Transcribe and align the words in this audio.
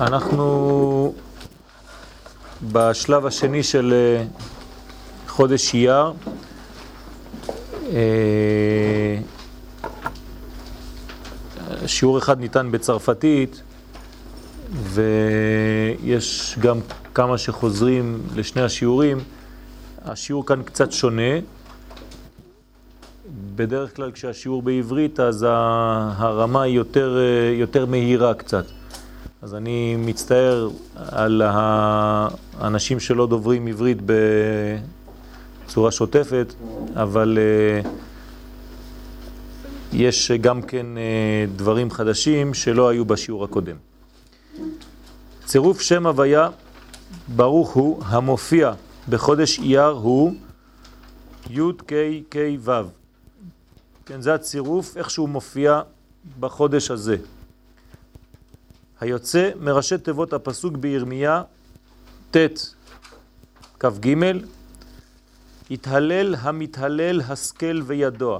אנחנו 0.00 1.14
בשלב 2.72 3.26
השני 3.26 3.62
של 3.62 3.92
אה, 3.92 4.24
חודש 5.28 5.74
אייר. 5.74 6.12
אה, 7.92 9.18
שיעור 11.86 12.18
אחד 12.18 12.40
ניתן 12.40 12.70
בצרפתית, 12.70 13.62
ויש 14.72 16.56
גם 16.58 16.80
כמה 17.14 17.38
שחוזרים 17.38 18.22
לשני 18.36 18.62
השיעורים. 18.62 19.18
השיעור 20.04 20.46
כאן 20.46 20.62
קצת 20.62 20.92
שונה. 20.92 21.32
בדרך 23.56 23.96
כלל 23.96 24.10
כשהשיעור 24.12 24.62
בעברית 24.62 25.20
אז 25.20 25.46
הרמה 25.48 26.62
היא 26.62 26.76
יותר, 26.76 27.18
אה, 27.18 27.54
יותר 27.54 27.86
מהירה 27.86 28.34
קצת. 28.34 28.77
אז 29.42 29.54
אני 29.54 29.96
מצטער 29.98 30.70
על 30.96 31.42
האנשים 31.44 33.00
שלא 33.00 33.26
דוברים 33.26 33.66
עברית 33.66 33.98
בצורה 35.66 35.90
שוטפת, 35.90 36.54
אבל 36.94 37.38
uh, 37.84 37.88
יש 39.92 40.30
גם 40.30 40.62
כן 40.62 40.86
uh, 40.96 41.56
דברים 41.56 41.90
חדשים 41.90 42.54
שלא 42.54 42.88
היו 42.88 43.04
בשיעור 43.04 43.44
הקודם. 43.44 43.76
צירוף 45.44 45.80
שם 45.80 46.06
הוויה, 46.06 46.48
ברוך 47.36 47.70
הוא, 47.70 48.02
המופיע 48.04 48.72
בחודש 49.08 49.58
אייר 49.58 49.86
הוא 49.86 50.34
י' 51.50 51.60
ק' 51.86 51.92
ק' 52.28 52.36
ו'. 52.60 52.72
כן, 54.06 54.20
זה 54.20 54.34
הצירוף, 54.34 54.96
איך 54.96 55.10
שהוא 55.10 55.28
מופיע 55.28 55.80
בחודש 56.40 56.90
הזה. 56.90 57.16
היוצא 59.00 59.50
מראשי 59.60 59.98
תיבות 59.98 60.32
הפסוק 60.32 60.76
בירמיה 60.76 61.42
ט' 62.30 62.36
כ"ג 63.80 64.14
התהלל 65.70 66.34
המתהלל 66.38 67.20
השכל 67.28 67.80
וידוע. 67.86 68.38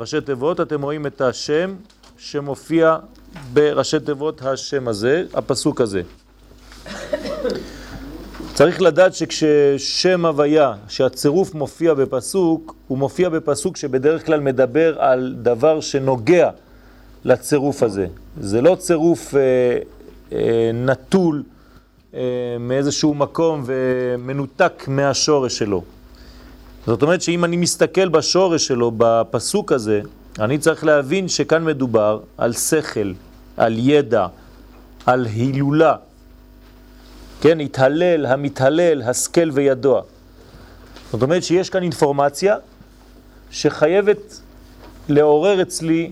ראשי 0.00 0.20
תיבות, 0.20 0.60
אתם 0.60 0.82
רואים 0.82 1.06
את 1.06 1.20
השם 1.20 1.74
שמופיע 2.18 2.96
בראשי 3.52 4.00
תיבות 4.00 4.42
השם 4.42 4.88
הזה, 4.88 5.24
הפסוק 5.34 5.80
הזה. 5.80 6.02
צריך 8.54 8.82
לדעת 8.82 9.14
שכששם 9.14 10.26
הוויה, 10.26 10.74
שהצירוף 10.88 11.54
מופיע 11.54 11.94
בפסוק, 11.94 12.74
הוא 12.88 12.98
מופיע 12.98 13.28
בפסוק 13.28 13.76
שבדרך 13.76 14.26
כלל 14.26 14.40
מדבר 14.40 15.00
על 15.00 15.34
דבר 15.42 15.80
שנוגע 15.80 16.50
לצירוף 17.24 17.82
הזה. 17.82 18.06
זה 18.40 18.60
לא 18.60 18.76
צירוף 18.78 19.34
אה, 19.34 19.40
אה, 20.32 20.70
נטול 20.74 21.42
אה, 22.14 22.20
מאיזשהו 22.60 23.14
מקום 23.14 23.62
ומנותק 23.66 24.84
מהשורש 24.88 25.58
שלו. 25.58 25.82
זאת 26.86 27.02
אומרת 27.02 27.22
שאם 27.22 27.44
אני 27.44 27.56
מסתכל 27.56 28.08
בשורש 28.08 28.66
שלו, 28.66 28.92
בפסוק 28.96 29.72
הזה, 29.72 30.00
אני 30.38 30.58
צריך 30.58 30.84
להבין 30.84 31.28
שכאן 31.28 31.64
מדובר 31.64 32.20
על 32.38 32.52
שכל, 32.52 33.12
על 33.56 33.74
ידע, 33.78 34.26
על 35.06 35.26
הילולה. 35.26 35.94
כן, 37.40 37.60
התהלל, 37.60 38.26
המתהלל, 38.26 39.02
השכל 39.02 39.50
וידוע. 39.52 40.02
זאת 41.12 41.22
אומרת 41.22 41.42
שיש 41.42 41.70
כאן 41.70 41.82
אינפורמציה 41.82 42.56
שחייבת 43.50 44.40
לעורר 45.08 45.62
אצלי 45.62 46.10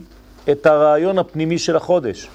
את 0.53 0.67
הרעיון 0.67 1.19
הפנימי 1.19 1.59
של 1.59 1.77
החודש. 1.77 2.29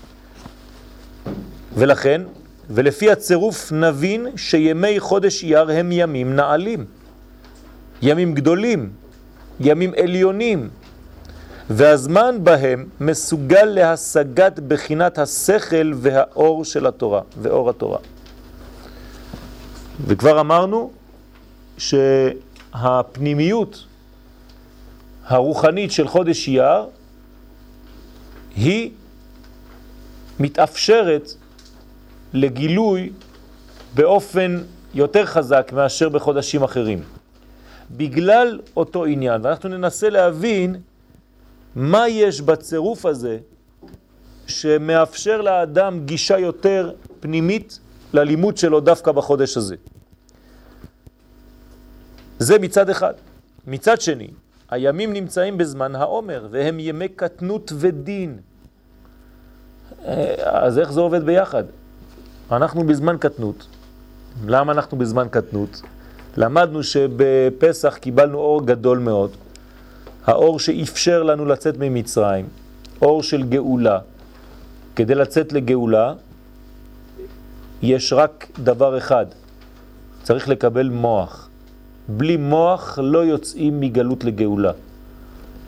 ולכן, 1.74 2.22
ולפי 2.70 3.12
הצירוף 3.12 3.72
נבין 3.72 4.28
שימי 4.38 5.00
חודש 5.00 5.44
אייר 5.44 5.72
הם 5.72 5.92
ימים 5.92 6.36
נעלים, 6.36 6.86
ימים 8.02 8.34
גדולים, 8.34 8.90
ימים 9.60 9.94
עליונים, 10.04 10.70
והזמן 11.70 12.36
בהם 12.44 12.86
מסוגל 13.00 13.66
להשגת 13.66 14.60
בחינת 14.60 15.18
השכל 15.18 15.92
והאור 15.96 16.66
של 16.66 16.88
התורה, 16.88 17.22
ואור 17.42 17.70
התורה. 17.70 17.98
וכבר 20.08 20.40
אמרנו 20.40 20.92
שהפנימיות 21.78 23.86
הרוחנית 25.26 25.92
של 25.92 26.08
חודש 26.08 26.48
אייר 26.48 26.86
היא 28.56 28.92
מתאפשרת 30.40 31.32
לגילוי 32.34 33.12
באופן 33.96 34.64
יותר 34.94 35.26
חזק 35.26 35.72
מאשר 35.74 36.10
בחודשים 36.10 36.64
אחרים. 36.64 37.04
בגלל 37.92 38.60
אותו 38.78 39.06
עניין, 39.06 39.42
ואנחנו 39.46 39.70
ננסה 39.70 40.10
להבין 40.10 40.76
מה 41.76 42.10
יש 42.10 42.42
בצירוף 42.42 43.06
הזה 43.06 43.38
שמאפשר 44.48 45.42
לאדם 45.42 46.06
גישה 46.06 46.40
יותר 46.40 46.92
פנימית 47.20 47.80
ללימוד 48.14 48.58
שלו 48.58 48.80
דווקא 48.80 49.12
בחודש 49.12 49.58
הזה. 49.58 49.76
זה 52.40 52.60
מצד 52.60 52.90
אחד. 52.90 53.14
מצד 53.68 54.02
שני, 54.02 54.28
הימים 54.70 55.14
נמצאים 55.14 55.58
בזמן 55.58 55.96
העומר, 55.96 56.48
והם 56.52 56.80
ימי 56.80 57.08
קטנות 57.08 57.72
ודין. 57.76 58.38
אה, 60.06 60.34
אז 60.40 60.80
איך 60.80 60.92
זה 60.92 61.00
עובד 61.00 61.24
ביחד? 61.24 61.64
אנחנו 62.52 62.84
בזמן 62.84 63.18
קטנות. 63.18 63.68
למה 64.46 64.72
אנחנו 64.72 64.98
בזמן 64.98 65.28
קטנות? 65.32 65.82
למדנו 66.38 66.84
שבפסח 66.84 67.98
קיבלנו 67.98 68.38
אור 68.38 68.66
גדול 68.66 69.00
מאוד, 69.00 69.32
האור 70.26 70.60
שאפשר 70.60 71.24
לנו 71.24 71.46
לצאת 71.46 71.76
ממצרים, 71.80 72.48
אור 73.02 73.24
של 73.24 73.44
גאולה. 73.44 74.00
כדי 74.96 75.16
לצאת 75.16 75.54
לגאולה 75.54 76.14
יש 77.82 78.14
רק 78.14 78.48
דבר 78.64 78.98
אחד, 78.98 79.26
צריך 80.24 80.50
לקבל 80.50 80.90
מוח. 80.90 81.45
בלי 82.08 82.38
מוח 82.38 83.00
לא 83.02 83.26
יוצאים 83.26 83.80
מגלות 83.80 84.24
לגאולה. 84.24 84.72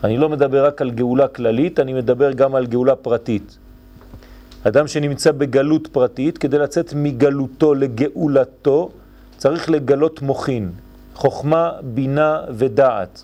אני 0.03 0.17
לא 0.17 0.29
מדבר 0.29 0.65
רק 0.65 0.81
על 0.81 0.91
גאולה 0.91 1.27
כללית, 1.27 1.79
אני 1.79 1.93
מדבר 1.93 2.31
גם 2.31 2.55
על 2.55 2.65
גאולה 2.65 2.95
פרטית. 2.95 3.57
אדם 4.63 4.87
שנמצא 4.87 5.31
בגלות 5.31 5.87
פרטית, 5.87 6.37
כדי 6.37 6.57
לצאת 6.57 6.93
מגלותו 6.93 7.73
לגאולתו, 7.73 8.89
צריך 9.37 9.69
לגלות 9.69 10.21
מוכין, 10.21 10.71
חוכמה, 11.15 11.71
בינה 11.83 12.41
ודעת. 12.49 13.23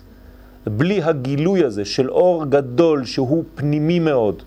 בלי 0.66 1.02
הגילוי 1.02 1.64
הזה 1.64 1.84
של 1.84 2.10
אור 2.10 2.44
גדול 2.44 3.04
שהוא 3.04 3.44
פנימי 3.54 3.98
מאוד, 3.98 4.42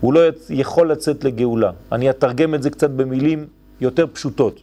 הוא 0.00 0.12
לא 0.12 0.20
יכול 0.50 0.90
לצאת 0.90 1.24
לגאולה. 1.24 1.70
אני 1.92 2.10
אתרגם 2.10 2.54
את 2.54 2.62
זה 2.62 2.70
קצת 2.70 2.90
במילים 2.90 3.46
יותר 3.80 4.06
פשוטות. 4.12 4.60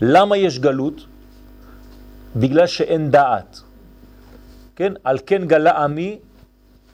למה 0.00 0.36
יש 0.36 0.58
גלות? 0.58 1.06
בגלל 2.36 2.66
שאין 2.66 3.10
דעת. 3.10 3.60
כן? 4.76 4.92
על 5.04 5.18
כן 5.26 5.46
גלה 5.46 5.84
עמי 5.84 6.18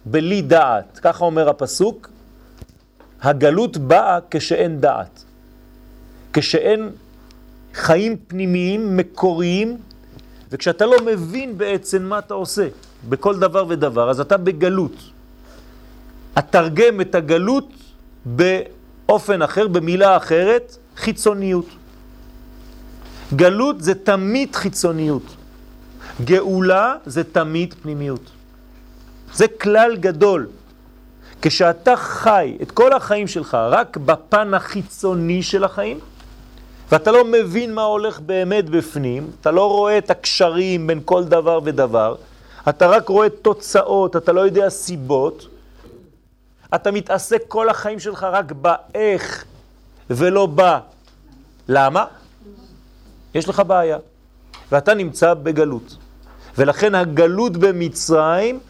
בלי 0.04 0.42
דעת. 0.42 0.98
ככה 1.02 1.24
אומר 1.24 1.48
הפסוק, 1.48 2.08
הגלות 3.22 3.76
באה 3.76 4.18
כשאין 4.30 4.80
דעת. 4.80 5.24
כשאין 6.32 6.90
חיים 7.74 8.16
פנימיים, 8.26 8.96
מקוריים, 8.96 9.76
וכשאתה 10.50 10.86
לא 10.86 10.96
מבין 11.06 11.58
בעצם 11.58 12.02
מה 12.02 12.18
אתה 12.18 12.34
עושה 12.34 12.68
בכל 13.08 13.38
דבר 13.38 13.64
ודבר, 13.68 14.10
אז 14.10 14.20
אתה 14.20 14.36
בגלות. 14.36 14.96
אתרגם 16.38 17.00
את 17.00 17.14
הגלות 17.14 17.68
באופן 18.24 19.42
אחר, 19.42 19.68
במילה 19.68 20.16
אחרת, 20.16 20.76
חיצוניות. 20.96 21.66
גלות 23.34 23.82
זה 23.82 23.94
תמיד 23.94 24.56
חיצוניות. 24.56 25.22
גאולה 26.24 26.94
זה 27.06 27.24
תמיד 27.24 27.74
פנימיות. 27.82 28.30
זה 29.34 29.48
כלל 29.48 29.96
גדול. 29.96 30.48
כשאתה 31.42 31.96
חי 31.96 32.58
את 32.62 32.70
כל 32.70 32.92
החיים 32.92 33.26
שלך 33.26 33.54
רק 33.54 33.96
בפן 33.96 34.54
החיצוני 34.54 35.42
של 35.42 35.64
החיים, 35.64 35.98
ואתה 36.92 37.10
לא 37.12 37.24
מבין 37.24 37.74
מה 37.74 37.82
הולך 37.82 38.20
באמת 38.20 38.70
בפנים, 38.70 39.30
אתה 39.40 39.50
לא 39.50 39.70
רואה 39.70 39.98
את 39.98 40.10
הקשרים 40.10 40.86
בין 40.86 41.00
כל 41.04 41.24
דבר 41.24 41.60
ודבר, 41.64 42.14
אתה 42.68 42.86
רק 42.86 43.08
רואה 43.08 43.28
תוצאות, 43.28 44.16
אתה 44.16 44.32
לא 44.32 44.40
יודע 44.40 44.68
סיבות, 44.68 45.46
אתה 46.74 46.90
מתעסק 46.90 47.42
כל 47.48 47.68
החיים 47.68 47.98
שלך 47.98 48.26
רק 48.30 48.52
באיך 48.52 49.44
ולא 50.10 50.48
ב... 50.54 50.78
למה? 51.68 52.04
יש 53.34 53.48
לך 53.48 53.62
בעיה, 53.66 53.98
ואתה 54.72 54.94
נמצא 54.94 55.34
בגלות. 55.34 55.96
ולכן 56.58 56.94
הגלות 56.94 57.56
במצרים, 57.56 58.60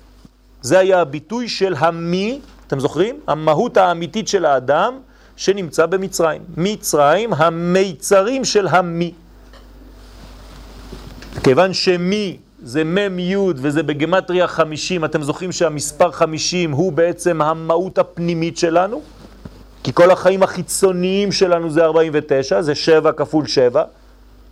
זה 0.63 0.79
היה 0.79 1.01
הביטוי 1.01 1.49
של 1.49 1.75
המי, 1.79 2.41
אתם 2.67 2.81
זוכרים? 2.81 3.21
המהות 3.27 3.77
האמיתית 3.77 4.29
של 4.29 4.45
האדם, 4.45 4.99
שנמצא 5.37 5.87
במצרים. 5.87 6.43
מצרים, 6.57 7.33
המיצרים 7.33 8.45
של 8.45 8.67
המי. 8.69 9.13
כיוון 11.43 11.73
שמי 11.73 12.37
זה 12.63 12.85
מם 12.85 13.19
י' 13.19 13.37
וזה 13.37 13.83
בגמטריה 13.83 14.47
50, 14.47 15.05
אתם 15.05 15.23
זוכרים 15.23 15.53
שהמספר 15.53 16.11
50 16.11 16.73
הוא 16.73 16.93
בעצם 16.93 17.43
המהות 17.43 17.99
הפנימית 17.99 18.59
שלנו? 18.59 19.03
כי 19.83 19.93
כל 19.93 20.11
החיים 20.11 20.43
החיצוניים 20.43 21.33
שלנו 21.33 21.71
זה 21.71 21.85
49, 21.85 22.63
זה 22.63 22.75
7 22.75 23.13
כפול 23.13 23.47
7, 23.47 23.85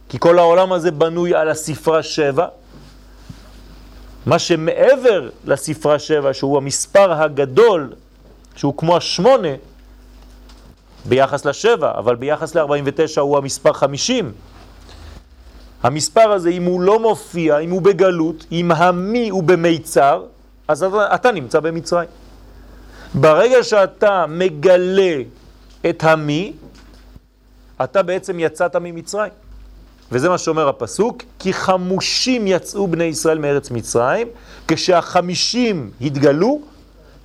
כי 0.08 0.18
כל 0.18 0.38
העולם 0.38 0.72
הזה 0.72 0.90
בנוי 0.90 1.34
על 1.34 1.48
הספרה 1.48 2.02
7. 2.02 2.46
מה 4.26 4.38
שמעבר 4.38 5.28
לספרה 5.44 5.98
7, 5.98 6.34
שהוא 6.34 6.56
המספר 6.56 7.12
הגדול, 7.12 7.92
שהוא 8.56 8.74
כמו 8.76 8.96
השמונה, 8.96 9.48
ביחס 11.04 11.44
לשבע, 11.44 11.92
אבל 11.98 12.16
ביחס 12.16 12.54
ל-49 12.54 13.20
הוא 13.20 13.38
המספר 13.38 13.72
50. 13.72 14.32
המספר 15.82 16.32
הזה, 16.32 16.48
אם 16.48 16.64
הוא 16.64 16.80
לא 16.80 17.00
מופיע, 17.00 17.58
אם 17.58 17.70
הוא 17.70 17.82
בגלות, 17.82 18.44
אם 18.52 18.72
המי 18.72 19.28
הוא 19.28 19.42
במיצר, 19.42 20.24
אז 20.68 20.82
אתה, 20.82 21.14
אתה 21.14 21.32
נמצא 21.32 21.60
במצרים. 21.60 22.08
ברגע 23.14 23.62
שאתה 23.62 24.24
מגלה 24.28 25.16
את 25.90 26.04
המי, 26.04 26.52
אתה 27.84 28.02
בעצם 28.02 28.40
יצאת 28.40 28.76
ממצרים. 28.76 29.32
וזה 30.12 30.28
מה 30.28 30.38
שאומר 30.38 30.68
הפסוק, 30.68 31.22
כי 31.38 31.52
חמושים 31.52 32.46
יצאו 32.46 32.86
בני 32.86 33.04
ישראל 33.04 33.38
מארץ 33.38 33.70
מצרים, 33.70 34.28
כשהחמישים 34.68 35.90
התגלו, 36.00 36.60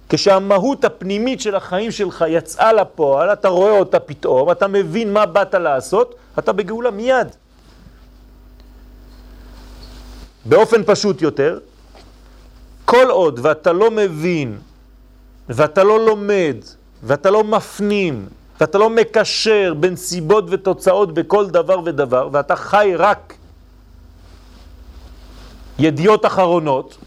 כשהמהות 0.09 0.85
הפנימית 0.85 1.41
של 1.41 1.55
החיים 1.55 1.91
שלך 1.91 2.25
יצאה 2.27 2.73
לפועל, 2.73 3.33
אתה 3.33 3.47
רואה 3.47 3.71
אותה 3.71 3.99
פתאום, 3.99 4.51
אתה 4.51 4.67
מבין 4.67 5.13
מה 5.13 5.25
באת 5.25 5.53
לעשות, 5.53 6.15
אתה 6.39 6.51
בגאולה 6.51 6.91
מיד. 6.91 7.27
באופן 10.45 10.83
פשוט 10.85 11.21
יותר, 11.21 11.59
כל 12.85 13.09
עוד 13.09 13.39
ואתה 13.43 13.73
לא 13.73 13.91
מבין, 13.91 14.57
ואתה 15.49 15.83
לא 15.83 16.05
לומד, 16.05 16.55
ואתה 17.03 17.31
לא 17.31 17.43
מפנים, 17.43 18.25
ואתה 18.61 18.77
לא 18.77 18.89
מקשר 18.89 19.73
בין 19.79 19.95
סיבות 19.95 20.45
ותוצאות 20.49 21.13
בכל 21.13 21.49
דבר 21.49 21.79
ודבר, 21.85 22.29
ואתה 22.31 22.55
חי 22.55 22.93
רק 22.97 23.33
ידיעות 25.79 26.25
אחרונות, 26.25 26.97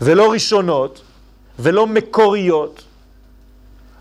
ולא 0.00 0.32
ראשונות, 0.32 1.00
ולא 1.58 1.86
מקוריות, 1.86 2.82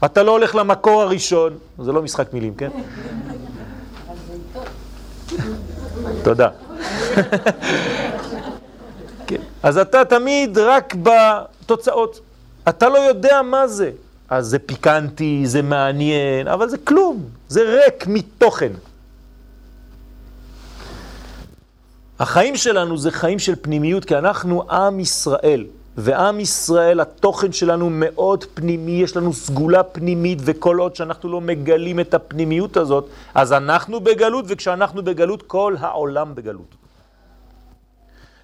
אתה 0.05 0.23
לא 0.23 0.31
הולך 0.31 0.55
למקור 0.55 1.01
הראשון, 1.01 1.57
זה 1.79 1.91
לא 1.91 2.01
משחק 2.01 2.33
מילים, 2.33 2.55
כן? 2.55 2.69
תודה. 6.23 6.49
כן. 9.27 9.41
אז 9.63 9.77
אתה 9.77 10.05
תמיד 10.05 10.57
רק 10.57 10.95
בתוצאות. 11.03 12.19
אתה 12.69 12.89
לא 12.89 12.97
יודע 12.97 13.41
מה 13.41 13.67
זה. 13.67 13.91
אז 14.29 14.47
זה 14.47 14.59
פיקנטי, 14.59 15.41
זה 15.45 15.61
מעניין, 15.61 16.47
אבל 16.47 16.69
זה 16.69 16.77
כלום, 16.77 17.23
זה 17.47 17.61
ריק 17.61 18.07
מתוכן. 18.07 18.71
החיים 22.19 22.55
שלנו 22.55 22.97
זה 22.97 23.11
חיים 23.11 23.39
של 23.39 23.55
פנימיות, 23.61 24.05
כי 24.05 24.17
אנחנו 24.17 24.71
עם 24.71 24.99
ישראל. 24.99 25.65
ועם 25.97 26.39
ישראל, 26.39 26.99
התוכן 26.99 27.51
שלנו 27.51 27.89
מאוד 27.89 28.43
פנימי, 28.53 28.91
יש 28.91 29.17
לנו 29.17 29.33
סגולה 29.33 29.83
פנימית, 29.83 30.39
וכל 30.41 30.77
עוד 30.77 30.95
שאנחנו 30.95 31.29
לא 31.29 31.41
מגלים 31.41 31.99
את 31.99 32.13
הפנימיות 32.13 32.77
הזאת, 32.77 33.09
אז 33.35 33.53
אנחנו 33.53 33.99
בגלות, 33.99 34.45
וכשאנחנו 34.47 35.03
בגלות, 35.03 35.41
כל 35.41 35.75
העולם 35.79 36.35
בגלות. 36.35 36.75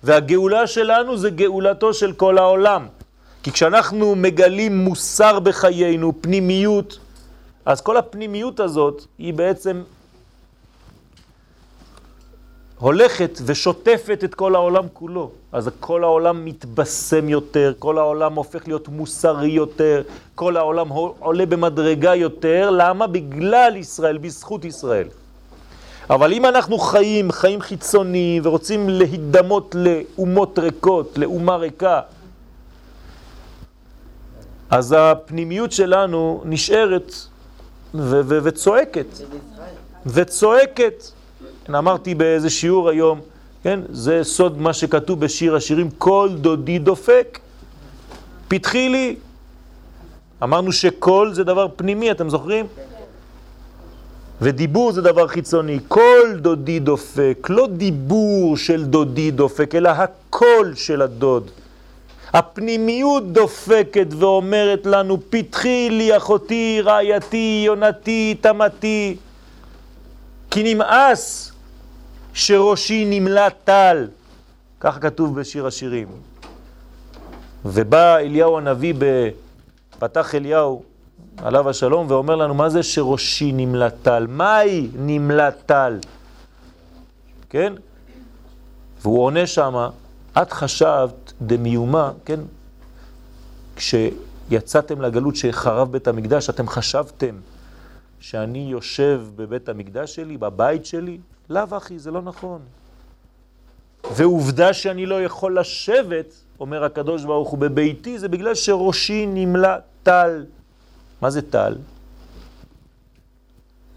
והגאולה 0.04 0.68
שלנו 0.68 1.18
זה 1.18 1.30
גאולתו 1.30 1.94
של 1.94 2.14
כל 2.14 2.38
העולם. 2.38 2.88
כי 3.46 3.52
כשאנחנו 3.52 4.16
מגלים 4.16 4.78
מוסר 4.78 5.40
בחיינו, 5.40 6.14
פנימיות, 6.22 7.00
אז 7.66 7.82
כל 7.82 7.98
הפנימיות 7.98 8.60
הזאת 8.60 9.06
היא 9.18 9.34
בעצם 9.34 9.84
הולכת 12.80 13.40
ושוטפת 13.46 14.22
את 14.24 14.36
כל 14.36 14.56
העולם 14.56 14.84
כולו. 14.94 15.32
אז 15.52 15.70
כל 15.80 16.04
העולם 16.04 16.46
מתבשם 16.46 17.30
יותר, 17.30 17.74
כל 17.80 17.98
העולם 17.98 18.34
הופך 18.34 18.68
להיות 18.68 18.88
מוסרי 18.88 19.50
יותר, 19.50 20.02
כל 20.36 20.58
העולם 20.58 20.90
עולה 21.20 21.46
במדרגה 21.46 22.16
יותר. 22.16 22.70
למה? 22.70 23.08
בגלל 23.08 23.76
ישראל, 23.76 24.18
בזכות 24.18 24.66
ישראל. 24.66 25.08
אבל 26.10 26.34
אם 26.34 26.46
אנחנו 26.46 26.78
חיים, 26.78 27.32
חיים 27.32 27.62
חיצוניים, 27.62 28.42
ורוצים 28.46 28.90
להידמות 28.90 29.76
לאומות 29.78 30.60
ריקות, 30.60 31.18
לאומה 31.18 31.56
ריקה, 31.56 32.02
אז 34.70 34.96
הפנימיות 34.98 35.72
שלנו 35.72 36.42
נשארת 36.46 37.14
וצועקת. 38.28 39.06
וצועקת. 40.06 41.04
אמרתי 41.70 42.16
באיזה 42.16 42.50
שיעור 42.50 42.90
היום, 42.90 43.22
כן, 43.64 43.80
זה 43.90 44.24
סוד 44.24 44.62
מה 44.62 44.74
שכתוב 44.74 45.20
בשיר 45.20 45.56
השירים, 45.56 45.90
כל 45.98 46.30
דודי 46.42 46.80
דופק, 46.80 47.40
פתחי 48.48 48.90
לי. 48.90 49.16
אמרנו 50.44 50.72
שקול 50.72 51.34
זה 51.34 51.44
דבר 51.44 51.68
פנימי, 51.76 52.12
אתם 52.12 52.30
זוכרים? 52.30 52.66
ודיבור 54.42 54.92
זה 54.92 55.02
דבר 55.02 55.28
חיצוני. 55.28 55.80
כל 55.88 56.34
דודי 56.38 56.80
דופק, 56.80 57.48
לא 57.50 57.68
דיבור 57.68 58.58
של 58.58 58.86
דודי 58.86 59.32
דופק, 59.32 59.76
אלא 59.76 59.90
הקול 59.90 60.76
של 60.76 61.02
הדוד. 61.02 61.52
הפנימיות 62.36 63.32
דופקת 63.32 64.08
ואומרת 64.20 64.86
לנו, 64.86 65.18
פתחי 65.30 65.88
לי 65.92 66.18
אחותי, 66.18 66.82
רעייתי, 66.84 67.64
יונתי, 67.66 68.36
תמתי, 68.42 69.18
כי 70.52 70.74
נמאס 70.74 71.52
שראשי 72.34 73.06
נמלא 73.10 73.50
טל. 73.50 74.08
כך 74.80 74.98
כתוב 75.02 75.40
בשיר 75.40 75.68
השירים. 75.68 76.08
ובא 77.66 78.18
אליהו 78.18 78.58
הנביא, 78.58 78.94
פתח 80.00 80.36
אליהו, 80.36 80.84
עליו 81.38 81.70
השלום, 81.70 82.06
ואומר 82.10 82.36
לנו, 82.36 82.54
מה 82.54 82.70
זה 82.70 82.84
שראשי 82.84 83.52
נמלא 83.52 83.90
טל? 83.90 84.26
מהי 84.30 84.88
נמלא 84.96 85.50
טל? 85.50 86.00
כן? 87.50 87.74
והוא 89.02 89.24
עונה 89.24 89.48
שמה, 89.48 89.90
את 90.42 90.54
חשבת 90.54 91.34
דמיומה, 91.42 92.12
כן? 92.26 92.40
כשיצאתם 93.76 95.02
לגלות 95.02 95.36
שחרב 95.36 95.92
בית 95.92 96.08
המקדש, 96.08 96.50
אתם 96.50 96.68
חשבתם 96.68 97.36
שאני 98.20 98.68
יושב 98.72 99.22
בבית 99.36 99.70
המקדש 99.70 100.16
שלי, 100.16 100.38
בבית 100.38 100.86
שלי? 100.86 101.18
לאו 101.50 101.78
אחי, 101.78 102.00
זה 102.00 102.12
לא 102.12 102.22
נכון. 102.22 102.62
ועובדה 104.16 104.74
שאני 104.74 105.06
לא 105.06 105.24
יכול 105.24 105.60
לשבת, 105.60 106.36
אומר 106.60 106.84
הקדוש 106.84 107.24
ברוך 107.24 107.50
הוא, 107.50 107.60
בביתי, 107.60 108.20
זה 108.20 108.28
בגלל 108.28 108.56
שראשי 108.56 109.26
נמלא 109.28 109.76
טל. 110.04 110.46
מה 111.22 111.30
זה 111.30 111.42
טל? 111.42 111.76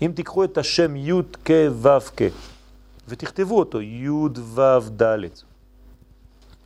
אם 0.03 0.13
תיקחו 0.15 0.45
את 0.45 0.59
השם 0.59 0.97
י' 0.97 1.13
כ' 1.45 1.51
ו' 1.73 1.89
כ' 2.17 2.23
ותכתבו 3.09 3.59
אותו, 3.59 3.81
י' 3.81 4.09
ו' 4.55 4.79
ד', 4.97 5.48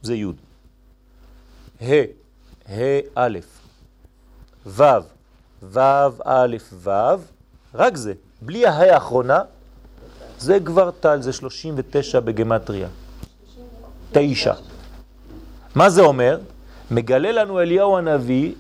זה 0.03 0.15
י', 0.15 0.25
ה', 1.81 2.05
ה' 2.69 3.01
א', 3.15 3.39
ו', 4.67 4.83
ו' 5.63 5.79
א', 6.25 6.57
ו', 6.73 6.91
רק 7.75 7.97
זה, 7.97 8.13
בלי 8.43 8.67
הה' 8.67 8.95
האחרונה, 8.95 9.41
זה 10.39 10.59
כבר 10.65 10.91
טל, 10.91 11.23
זה 11.23 11.33
39 11.33 12.21
בגמטריה. 12.21 12.89
תשע. 14.13 14.55
מה 15.75 15.91
זה 15.91 16.03
אומר? 16.03 16.39
מגלה 16.91 17.33
לנו 17.33 17.61
אליהו 17.61 17.99
הנביא 17.99 18.53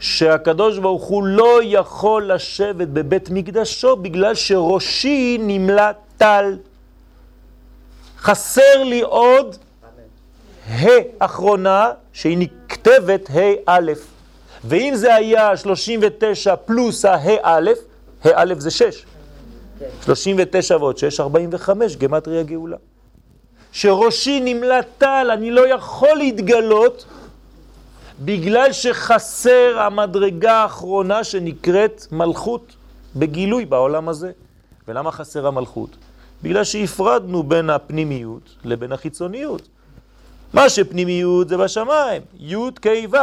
שהקדוש 0.00 0.78
ברוך 0.78 1.04
הוא 1.04 1.24
לא 1.24 1.60
יכול 1.62 2.32
לשבת 2.32 2.88
בבית 2.88 3.30
מקדשו 3.30 3.96
בגלל 3.96 4.34
שראשי 4.34 5.38
נמלא 5.40 5.92
טל. 6.16 6.58
חסר 8.18 8.84
לי 8.84 9.00
עוד 9.00 9.56
ה' 10.68 10.86
אחרונה 11.18 11.90
שהיא 12.12 12.38
נכתבת 12.38 13.30
ה' 13.30 13.78
ואם 14.64 14.92
זה 14.96 15.14
היה 15.14 15.56
39 15.56 16.56
פלוס 16.56 17.04
ה' 17.04 17.16
ה' 18.24 18.54
זה 18.58 18.70
6. 18.70 19.04
39 20.04 20.76
ועוד 20.76 20.98
6, 20.98 21.20
45, 21.20 21.96
גמטריה 21.96 22.42
גאולה. 22.42 22.76
שראשי 23.72 24.40
נמלא 24.44 24.80
טל, 24.98 25.30
אני 25.32 25.50
לא 25.50 25.68
יכול 25.74 26.16
להתגלות 26.18 27.04
בגלל 28.20 28.72
שחסר 28.72 29.78
המדרגה 29.78 30.52
האחרונה 30.52 31.24
שנקראת 31.24 32.06
מלכות. 32.12 32.76
בגילוי 33.16 33.64
בעולם 33.64 34.08
הזה. 34.08 34.32
ולמה 34.88 35.12
חסרה 35.12 35.50
מלכות? 35.50 35.96
בגלל 36.42 36.64
שהפרדנו 36.64 37.42
בין 37.42 37.70
הפנימיות 37.70 38.56
לבין 38.64 38.92
החיצוניות. 38.92 39.68
מה 40.54 40.68
שפנימיות 40.68 41.48
זה 41.48 41.56
בשמיים, 41.56 42.22
י' 42.40 42.56
כ' 42.82 42.86
ו'. 43.10 43.16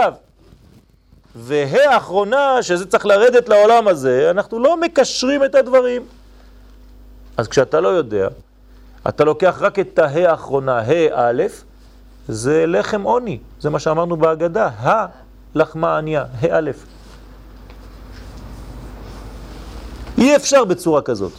וה' 1.36 1.94
האחרונה, 1.94 2.64
שזה 2.64 2.86
צריך 2.86 3.06
לרדת 3.06 3.50
לעולם 3.50 3.88
הזה, 3.88 4.28
אנחנו 4.32 4.60
לא 4.60 4.78
מקשרים 4.78 5.44
את 5.44 5.56
הדברים. 5.56 6.02
אז 7.38 7.48
כשאתה 7.48 7.80
לא 7.80 7.88
יודע, 7.88 8.28
אתה 9.10 9.24
לוקח 9.24 9.58
רק 9.60 9.80
את 9.80 10.00
הה' 10.00 10.32
האחרונה, 10.32 10.80
ה' 10.80 11.30
א', 11.30 11.44
זה 12.28 12.66
לחם 12.68 13.02
עוני, 13.02 13.40
זה 13.60 13.70
מה 13.70 13.80
שאמרנו 13.80 14.18
בהגדה, 14.18 14.70
הלחמה 14.80 15.98
ענייה, 15.98 16.26
ה' 16.42 16.58
א'. 16.58 16.72
אי 20.18 20.36
אפשר 20.36 20.66
בצורה 20.66 21.02
כזאת. 21.02 21.32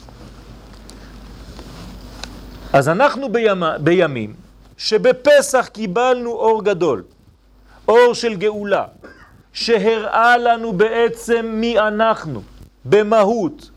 אז 2.72 2.88
אנחנו 2.88 3.32
בימ... 3.32 3.62
בימים 3.80 4.41
שבפסח 4.76 5.68
קיבלנו 5.72 6.30
אור 6.30 6.64
גדול, 6.64 7.02
אור 7.88 8.14
של 8.14 8.34
גאולה, 8.34 8.84
שהראה 9.52 10.36
לנו 10.36 10.72
בעצם 10.72 11.46
מי 11.54 11.78
אנחנו, 11.78 12.42
במהות. 12.84 13.70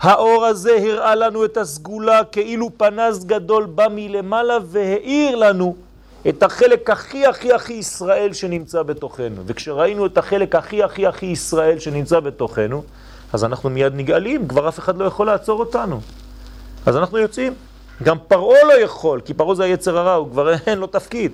האור 0.00 0.44
הזה 0.44 0.76
הראה 0.76 1.14
לנו 1.14 1.44
את 1.44 1.56
הסגולה 1.56 2.24
כאילו 2.24 2.70
פנס 2.76 3.24
גדול 3.24 3.66
בא 3.66 3.86
מלמעלה 3.90 4.58
והאיר 4.66 5.36
לנו 5.36 5.76
את 6.28 6.42
החלק 6.42 6.90
הכי 6.90 7.26
הכי 7.26 7.52
הכי 7.52 7.72
ישראל 7.72 8.32
שנמצא 8.32 8.82
בתוכנו. 8.82 9.42
וכשראינו 9.46 10.06
את 10.06 10.18
החלק 10.18 10.54
הכי 10.54 10.82
הכי 10.82 11.06
הכי 11.06 11.26
ישראל 11.26 11.78
שנמצא 11.78 12.20
בתוכנו, 12.20 12.82
אז 13.32 13.44
אנחנו 13.44 13.70
מיד 13.70 13.92
נגאלים, 13.94 14.48
כבר 14.48 14.68
אף 14.68 14.78
אחד 14.78 14.96
לא 14.96 15.04
יכול 15.04 15.26
לעצור 15.26 15.60
אותנו. 15.60 16.00
אז 16.86 16.96
אנחנו 16.96 17.18
יוצאים. 17.18 17.54
גם 18.02 18.16
פרעה 18.28 18.64
לא 18.64 18.72
יכול, 18.72 19.20
כי 19.20 19.34
פרעה 19.34 19.54
זה 19.54 19.64
היצר 19.64 19.98
הרע, 19.98 20.14
הוא 20.14 20.30
כבר 20.30 20.54
אין 20.66 20.78
לו 20.78 20.86
תפקיד. 20.86 21.32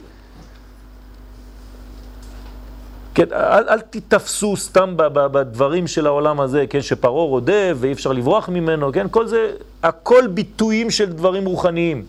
כן, 3.15 3.33
אל, 3.33 3.69
אל 3.69 3.81
תתפסו 3.81 4.57
סתם 4.57 4.95
בדברים 4.97 5.87
של 5.87 6.07
העולם 6.07 6.41
הזה, 6.41 6.65
כן, 6.71 6.83
שפרעה 6.83 7.25
רודף 7.25 7.77
ואי 7.77 7.93
אפשר 7.93 8.13
לברוח 8.13 8.49
ממנו, 8.49 8.93
כן, 8.93 9.07
כל 9.11 9.27
זה, 9.27 9.53
הכל 9.83 10.27
ביטויים 10.27 10.91
של 10.91 11.13
דברים 11.13 11.45
רוחניים. 11.45 12.05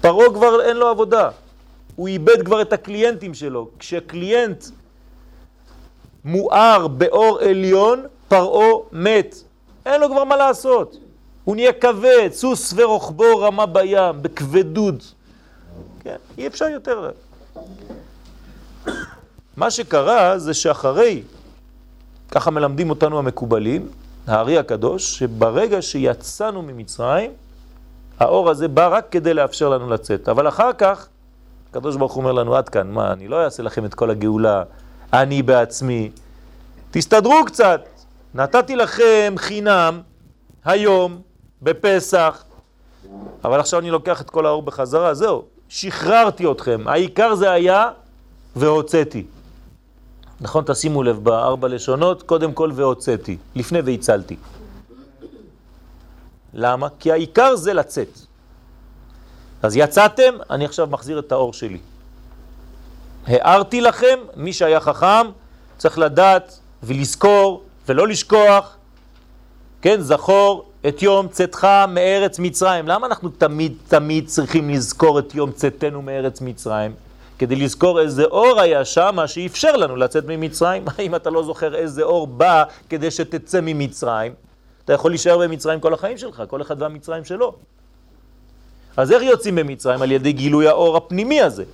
פרעה 0.00 0.34
כבר 0.34 0.62
אין 0.62 0.76
לו 0.76 0.88
עבודה, 0.88 1.28
הוא 1.96 2.08
איבד 2.08 2.44
כבר 2.44 2.62
את 2.62 2.72
הקליינטים 2.72 3.34
שלו. 3.34 3.68
כשקליינט 3.78 4.64
מואר 6.24 6.88
באור 6.88 7.38
עליון, 7.38 8.02
פרעה 8.28 8.72
מת. 8.92 9.36
אין 9.86 10.00
לו 10.00 10.10
כבר 10.10 10.24
מה 10.24 10.36
לעשות. 10.36 10.96
הוא 11.44 11.56
נהיה 11.56 11.72
כבד, 11.72 12.28
סוס 12.32 12.74
ורוחבו 12.76 13.38
רמה 13.38 13.66
בים, 13.66 14.22
בכבדות. 14.22 15.14
כן, 16.00 16.16
אי 16.38 16.46
אפשר 16.46 16.64
יותר. 16.64 17.10
מה 19.56 19.70
שקרה 19.70 20.38
זה 20.38 20.54
שאחרי, 20.54 21.22
ככה 22.30 22.50
מלמדים 22.50 22.90
אותנו 22.90 23.18
המקובלים, 23.18 23.88
הארי 24.26 24.58
הקדוש, 24.58 25.18
שברגע 25.18 25.82
שיצאנו 25.82 26.62
ממצרים, 26.62 27.30
האור 28.20 28.50
הזה 28.50 28.68
בא 28.68 28.88
רק 28.88 29.06
כדי 29.10 29.34
לאפשר 29.34 29.68
לנו 29.68 29.90
לצאת. 29.90 30.28
אבל 30.28 30.48
אחר 30.48 30.72
כך, 30.72 31.08
הקדוש 31.70 31.96
ברוך 31.96 32.12
הוא 32.12 32.20
אומר 32.20 32.32
לנו, 32.32 32.56
עד 32.56 32.68
כאן, 32.68 32.90
מה, 32.90 33.12
אני 33.12 33.28
לא 33.28 33.44
אעשה 33.44 33.62
לכם 33.62 33.84
את 33.84 33.94
כל 33.94 34.10
הגאולה, 34.10 34.62
אני 35.12 35.42
בעצמי. 35.42 36.10
תסתדרו 36.90 37.44
קצת, 37.46 37.80
נתתי 38.34 38.76
לכם 38.76 39.34
חינם 39.36 40.00
היום, 40.64 41.20
בפסח, 41.64 42.44
אבל 43.44 43.60
עכשיו 43.60 43.80
אני 43.80 43.90
לוקח 43.90 44.20
את 44.20 44.30
כל 44.30 44.46
האור 44.46 44.62
בחזרה, 44.62 45.14
זהו, 45.14 45.44
שחררתי 45.68 46.50
אתכם. 46.50 46.82
העיקר 46.86 47.34
זה 47.34 47.50
היה 47.50 47.90
והוצאתי. 48.56 49.26
נכון? 50.40 50.64
תשימו 50.66 51.02
לב 51.02 51.24
בארבע 51.24 51.68
לשונות, 51.68 52.22
קודם 52.22 52.52
כל 52.52 52.70
והוצאתי, 52.74 53.36
לפני 53.54 53.80
והצלתי. 53.84 54.36
למה? 56.54 56.88
כי 56.98 57.12
העיקר 57.12 57.56
זה 57.56 57.74
לצאת. 57.74 58.18
אז 59.62 59.76
יצאתם, 59.76 60.34
אני 60.50 60.64
עכשיו 60.64 60.86
מחזיר 60.86 61.18
את 61.18 61.32
האור 61.32 61.52
שלי. 61.52 61.78
הערתי 63.26 63.80
לכם, 63.80 64.18
מי 64.36 64.52
שהיה 64.52 64.80
חכם 64.80 65.26
צריך 65.78 65.98
לדעת 65.98 66.58
ולזכור 66.82 67.62
ולא 67.88 68.08
לשכוח, 68.08 68.76
כן, 69.82 70.00
זכור 70.00 70.73
את 70.88 71.02
יום 71.02 71.28
צאתך 71.28 71.68
מארץ 71.88 72.38
מצרים. 72.38 72.88
למה 72.88 73.06
אנחנו 73.06 73.28
תמיד 73.28 73.72
תמיד 73.88 74.26
צריכים 74.26 74.70
לזכור 74.70 75.18
את 75.18 75.34
יום 75.34 75.52
צאתנו 75.52 76.02
מארץ 76.02 76.40
מצרים? 76.40 76.94
כדי 77.38 77.56
לזכור 77.56 78.00
איזה 78.00 78.24
אור 78.24 78.60
היה 78.60 78.84
שם 78.84 79.16
שאפשר 79.26 79.76
לנו 79.76 79.96
לצאת 79.96 80.24
ממצרים. 80.28 80.84
אם 81.06 81.14
אתה 81.14 81.30
לא 81.30 81.42
זוכר 81.42 81.74
איזה 81.74 82.02
אור 82.02 82.26
בא 82.26 82.64
כדי 82.88 83.10
שתצא 83.10 83.60
ממצרים, 83.62 84.32
אתה 84.84 84.92
יכול 84.92 85.10
להישאר 85.10 85.38
במצרים 85.38 85.80
כל 85.80 85.94
החיים 85.94 86.18
שלך, 86.18 86.42
כל 86.48 86.62
אחד 86.62 86.82
והמצרים 86.82 87.24
שלו. 87.24 87.54
אז 88.96 89.12
איך 89.12 89.22
יוצאים 89.22 89.54
במצרים? 89.54 90.02
על 90.02 90.12
ידי 90.12 90.32
גילוי 90.32 90.68
האור 90.68 90.96
הפנימי 90.96 91.40
הזה. 91.40 91.64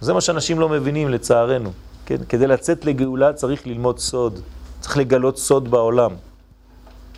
זה 0.00 0.12
מה 0.12 0.20
שאנשים 0.20 0.60
לא 0.60 0.68
מבינים 0.68 1.08
לצערנו. 1.08 1.72
כן? 2.06 2.16
כדי 2.28 2.46
לצאת 2.46 2.84
לגאולה 2.84 3.32
צריך 3.32 3.66
ללמוד 3.66 3.98
סוד, 3.98 4.40
צריך 4.80 4.96
לגלות 4.96 5.38
סוד 5.38 5.70
בעולם. 5.70 6.10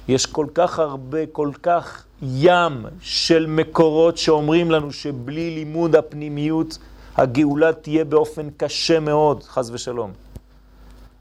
יש 0.08 0.26
כל 0.26 0.46
כך 0.54 0.78
הרבה, 0.78 1.26
כל 1.26 1.50
כך 1.62 2.04
ים 2.22 2.86
של 3.00 3.46
מקורות 3.46 4.18
שאומרים 4.18 4.70
לנו 4.70 4.92
שבלי 4.92 5.50
לימוד 5.50 5.96
הפנימיות 5.96 6.78
הגאולה 7.16 7.72
תהיה 7.72 8.04
באופן 8.04 8.48
קשה 8.56 9.00
מאוד, 9.00 9.42
חז 9.42 9.70
ושלום. 9.70 10.12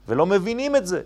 ולא 0.08 0.26
מבינים 0.26 0.76
את 0.76 0.86
זה. 0.86 1.00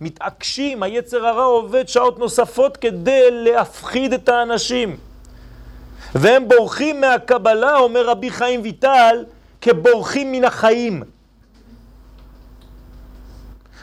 מתעקשים, 0.00 0.82
היצר 0.82 1.26
הרע 1.26 1.44
עובד 1.44 1.88
שעות 1.88 2.18
נוספות 2.18 2.76
כדי 2.76 3.28
להפחיד 3.30 4.12
את 4.12 4.28
האנשים. 4.28 4.96
והם 6.14 6.48
בורחים 6.48 7.00
מהקבלה, 7.00 7.76
אומר 7.76 8.06
רבי 8.06 8.30
חיים 8.30 8.62
ויטל, 8.62 9.24
כבורחים 9.60 10.32
מן 10.32 10.44
החיים. 10.44 11.02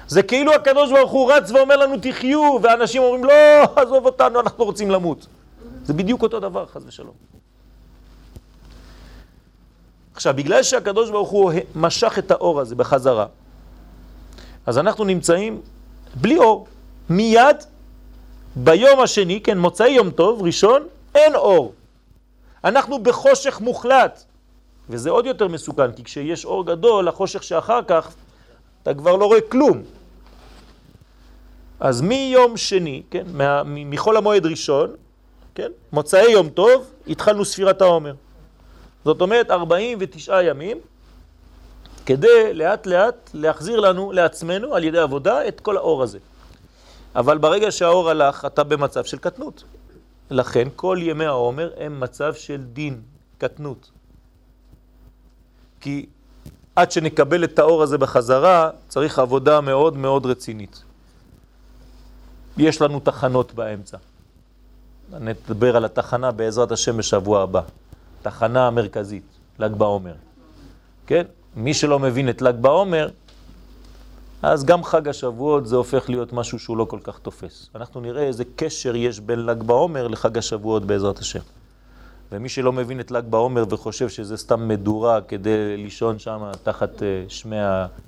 זה 0.07 0.23
כאילו 0.23 0.53
הקדוש 0.53 0.91
ברוך 0.91 1.11
הוא 1.11 1.31
רץ 1.31 1.51
ואומר 1.51 1.75
לנו 1.75 1.95
תחיו, 2.01 2.57
ואנשים 2.61 3.01
אומרים 3.01 3.23
לא, 3.23 3.33
עזוב 3.75 4.05
אותנו, 4.05 4.39
אנחנו 4.39 4.65
רוצים 4.65 4.91
למות. 4.91 5.27
זה 5.83 5.93
בדיוק 5.93 6.21
אותו 6.21 6.39
דבר, 6.39 6.65
חס 6.65 6.81
ושלום. 6.85 7.13
עכשיו, 10.13 10.33
בגלל 10.35 10.63
שהקדוש 10.63 11.09
ברוך 11.09 11.29
הוא 11.29 11.51
משך 11.75 12.19
את 12.19 12.31
האור 12.31 12.61
הזה 12.61 12.75
בחזרה, 12.75 13.25
אז 14.65 14.77
אנחנו 14.77 15.03
נמצאים 15.03 15.61
בלי 16.15 16.37
אור. 16.37 16.67
מיד 17.09 17.57
ביום 18.55 18.99
השני, 18.99 19.41
כן, 19.41 19.57
מוצאי 19.57 19.89
יום 19.89 20.11
טוב, 20.11 20.41
ראשון, 20.41 20.83
אין 21.15 21.35
אור. 21.35 21.73
אנחנו 22.63 23.03
בחושך 23.03 23.61
מוחלט. 23.61 24.23
וזה 24.89 25.09
עוד 25.09 25.25
יותר 25.25 25.47
מסוכן, 25.47 25.91
כי 25.91 26.03
כשיש 26.03 26.45
אור 26.45 26.65
גדול, 26.65 27.07
החושך 27.07 27.43
שאחר 27.43 27.79
כך, 27.87 28.13
אתה 28.83 28.93
כבר 28.93 29.15
לא 29.15 29.25
רואה 29.25 29.41
כלום. 29.41 29.81
אז 31.79 32.01
מיום 32.01 32.57
שני, 32.57 33.03
כן, 33.11 33.25
מחול 33.65 34.17
המועד 34.17 34.45
ראשון, 34.45 34.95
כן, 35.55 35.71
מוצאי 35.91 36.31
יום 36.31 36.49
טוב, 36.49 36.91
התחלנו 37.07 37.45
ספירת 37.45 37.81
העומר. 37.81 38.13
זאת 39.05 39.21
אומרת 39.21 39.51
49 39.51 40.43
ימים, 40.43 40.77
כדי 42.05 42.53
לאט 42.53 42.85
לאט 42.85 43.29
להחזיר 43.33 43.79
לנו, 43.79 44.11
לעצמנו, 44.11 44.75
על 44.75 44.83
ידי 44.83 44.99
עבודה, 44.99 45.47
את 45.47 45.59
כל 45.61 45.77
האור 45.77 46.03
הזה. 46.03 46.19
אבל 47.15 47.37
ברגע 47.37 47.71
שהאור 47.71 48.09
הלך, 48.09 48.45
אתה 48.45 48.63
במצב 48.63 49.03
של 49.05 49.17
קטנות. 49.17 49.63
לכן 50.29 50.67
כל 50.75 50.97
ימי 51.01 51.25
העומר 51.25 51.71
הם 51.77 51.99
מצב 51.99 52.33
של 52.33 52.61
דין, 52.63 53.01
קטנות. 53.37 53.91
כי 55.81 56.05
עד 56.75 56.91
שנקבל 56.91 57.43
את 57.43 57.59
האור 57.59 57.83
הזה 57.83 57.97
בחזרה, 57.97 58.69
צריך 58.87 59.19
עבודה 59.19 59.61
מאוד 59.61 59.97
מאוד 59.97 60.25
רצינית. 60.25 60.84
יש 62.57 62.81
לנו 62.81 62.99
תחנות 62.99 63.53
באמצע. 63.53 63.97
נדבר 65.19 65.75
על 65.75 65.85
התחנה 65.85 66.31
בעזרת 66.31 66.71
השם 66.71 66.97
בשבוע 66.97 67.41
הבא. 67.41 67.61
תחנה 68.21 68.67
המרכזית, 68.67 69.23
ל"ג 69.59 69.71
בעומר. 69.71 70.13
כן? 71.07 71.23
מי 71.55 71.73
שלא 71.73 71.99
מבין 71.99 72.29
את 72.29 72.41
ל"ג 72.41 72.55
בעומר, 72.61 73.09
אז 74.41 74.65
גם 74.65 74.83
חג 74.83 75.07
השבועות 75.07 75.67
זה 75.67 75.75
הופך 75.75 76.09
להיות 76.09 76.33
משהו 76.33 76.59
שהוא 76.59 76.77
לא 76.77 76.85
כל 76.85 76.99
כך 77.03 77.19
תופס. 77.19 77.69
אנחנו 77.75 78.01
נראה 78.01 78.23
איזה 78.23 78.43
קשר 78.55 78.95
יש 78.95 79.19
בין 79.19 79.45
ל"ג 79.45 79.63
בעומר 79.63 80.07
לחג 80.07 80.37
השבועות 80.37 80.85
בעזרת 80.85 81.19
השם. 81.19 81.39
ומי 82.31 82.49
שלא 82.49 82.73
מבין 82.73 82.99
את 82.99 83.11
ל"ג 83.11 83.23
בעומר 83.29 83.65
וחושב 83.69 84.09
שזה 84.09 84.37
סתם 84.37 84.67
מדורה 84.67 85.21
כדי 85.21 85.77
לישון 85.77 86.19
שם 86.19 86.51
תחת 86.63 87.03
אה, 87.03 87.23
שמי 87.27 87.55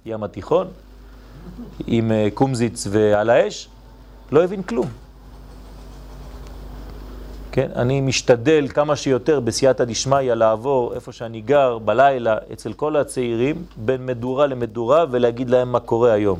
הים 0.05 0.23
התיכון, 0.23 0.67
עם 1.87 2.11
אה, 2.11 2.27
קומזיץ 2.33 2.87
ועל 2.91 3.29
האש, 3.29 3.69
לא 4.31 4.43
הבין 4.43 4.63
כלום. 4.63 4.87
כן? 7.51 7.69
אני 7.75 8.01
משתדל 8.01 8.67
כמה 8.73 8.95
שיותר 8.95 9.39
בסייעתא 9.39 9.83
דשמיא 9.83 10.33
לעבור 10.33 10.93
איפה 10.93 11.11
שאני 11.11 11.41
גר 11.41 11.77
בלילה 11.77 12.37
אצל 12.53 12.73
כל 12.73 12.95
הצעירים 12.95 13.63
בין 13.75 14.05
מדורה 14.05 14.47
למדורה 14.47 15.05
ולהגיד 15.11 15.49
להם 15.49 15.71
מה 15.71 15.79
קורה 15.79 16.13
היום. 16.13 16.39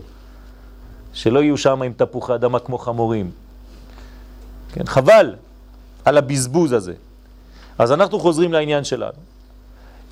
שלא 1.13 1.39
יהיו 1.39 1.58
שם 1.58 1.82
עם 1.82 1.94
תפוחי 1.98 2.36
אדמה 2.36 2.60
כמו 2.60 2.77
חמורים. 2.77 3.32
כן? 4.74 4.86
חבל 4.86 5.36
על 6.06 6.17
הבזבוז 6.17 6.72
הזה. 6.72 6.94
אז 7.77 7.91
אנחנו 7.91 8.20
חוזרים 8.20 8.53
לעניין 8.53 8.84
שלנו. 8.84 9.20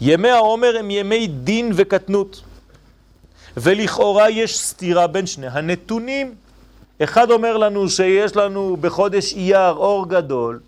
ימי 0.02 0.30
העומר 0.30 0.76
הם 0.80 0.92
ימי 0.92 1.28
דין 1.28 1.72
וקטנות, 1.76 2.42
ולכאורה 3.58 4.30
יש 4.30 4.60
סתירה 4.60 5.08
בין 5.08 5.26
שני 5.26 5.48
הנתונים. 5.48 6.36
אחד 7.04 7.32
אומר 7.32 7.58
לנו 7.58 7.90
שיש 7.90 8.36
לנו 8.36 8.78
בחודש 8.82 9.34
אייר 9.34 9.72
אור 9.72 10.10
גדול, 10.10 10.60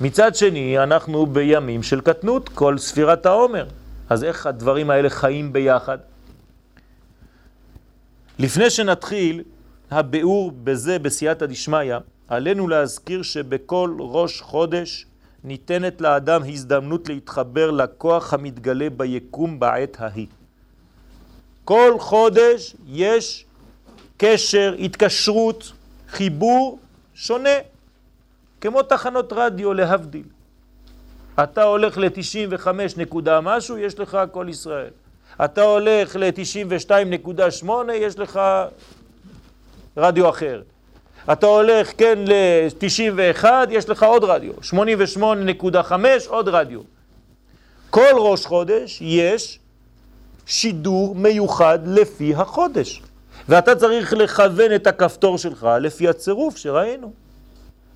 מצד 0.00 0.34
שני 0.34 0.78
אנחנו 0.78 1.26
בימים 1.26 1.82
של 1.82 2.00
קטנות, 2.00 2.48
כל 2.48 2.78
ספירת 2.78 3.26
העומר. 3.26 3.66
אז 4.08 4.24
איך 4.24 4.46
הדברים 4.46 4.90
האלה 4.90 5.10
חיים 5.10 5.52
ביחד? 5.52 5.98
לפני 8.38 8.70
שנתחיל 8.70 9.42
הביאור 9.90 10.52
בזה 10.64 10.98
בסייעתא 10.98 11.46
דשמיא, 11.46 11.96
עלינו 12.28 12.68
להזכיר 12.68 13.22
שבכל 13.22 13.96
ראש 13.98 14.40
חודש 14.40 15.06
ניתנת 15.44 16.00
לאדם 16.00 16.42
הזדמנות 16.48 17.08
להתחבר 17.08 17.70
לכוח 17.70 18.34
המתגלה 18.34 18.90
ביקום 18.90 19.60
בעת 19.60 19.96
ההיא. 20.00 20.26
כל 21.64 21.96
חודש 21.98 22.76
יש 22.86 23.44
קשר, 24.16 24.74
התקשרות, 24.78 25.72
חיבור 26.08 26.78
שונה, 27.14 27.58
כמו 28.60 28.82
תחנות 28.82 29.32
רדיו 29.32 29.74
להבדיל. 29.74 30.24
אתה 31.42 31.62
הולך 31.62 31.98
ל-95 31.98 32.66
נקודה 32.96 33.40
משהו, 33.40 33.78
יש 33.78 33.98
לך 33.98 34.18
כל 34.30 34.46
ישראל. 34.50 34.90
אתה 35.44 35.62
הולך 35.62 36.16
ל-92.8, 36.16 37.70
יש 37.92 38.18
לך 38.18 38.40
רדיו 39.96 40.30
אחר. 40.30 40.62
אתה 41.32 41.46
הולך, 41.46 41.90
כן, 41.98 42.18
ל-91, 42.26 43.44
יש 43.70 43.88
לך 43.88 44.02
עוד 44.02 44.24
רדיו. 44.24 44.52
88.5, 45.18 45.92
עוד 46.28 46.48
רדיו. 46.48 46.80
כל 47.90 48.14
ראש 48.18 48.46
חודש 48.46 48.98
יש 49.00 49.58
שידור 50.46 51.14
מיוחד 51.14 51.78
לפי 51.86 52.34
החודש. 52.34 53.02
ואתה 53.48 53.74
צריך 53.74 54.12
לכוון 54.12 54.74
את 54.74 54.86
הכפתור 54.86 55.38
שלך 55.38 55.68
לפי 55.80 56.08
הצירוף 56.08 56.56
שראינו. 56.56 57.12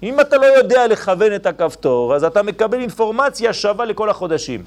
אם 0.03 0.21
אתה 0.21 0.37
לא 0.37 0.47
יודע 0.47 0.87
לכוון 0.87 1.35
את 1.35 1.47
הכפתור, 1.47 2.15
אז 2.15 2.25
אתה 2.25 2.43
מקבל 2.43 2.81
אינפורמציה 2.81 3.53
שווה 3.53 3.85
לכל 3.85 4.11
החודשים. 4.11 4.65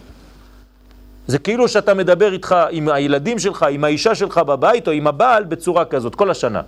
זה 1.27 1.39
כאילו 1.39 1.67
שאתה 1.67 1.93
מדבר 1.93 2.33
איתך 2.33 2.55
עם 2.69 2.89
הילדים 2.89 3.39
שלך, 3.39 3.63
עם 3.63 3.83
האישה 3.83 4.15
שלך 4.15 4.37
בבית 4.37 4.87
או 4.87 4.91
עם 4.91 5.07
הבעל 5.07 5.43
בצורה 5.43 5.85
כזאת, 5.85 6.15
כל 6.15 6.31
השנה. 6.31 6.61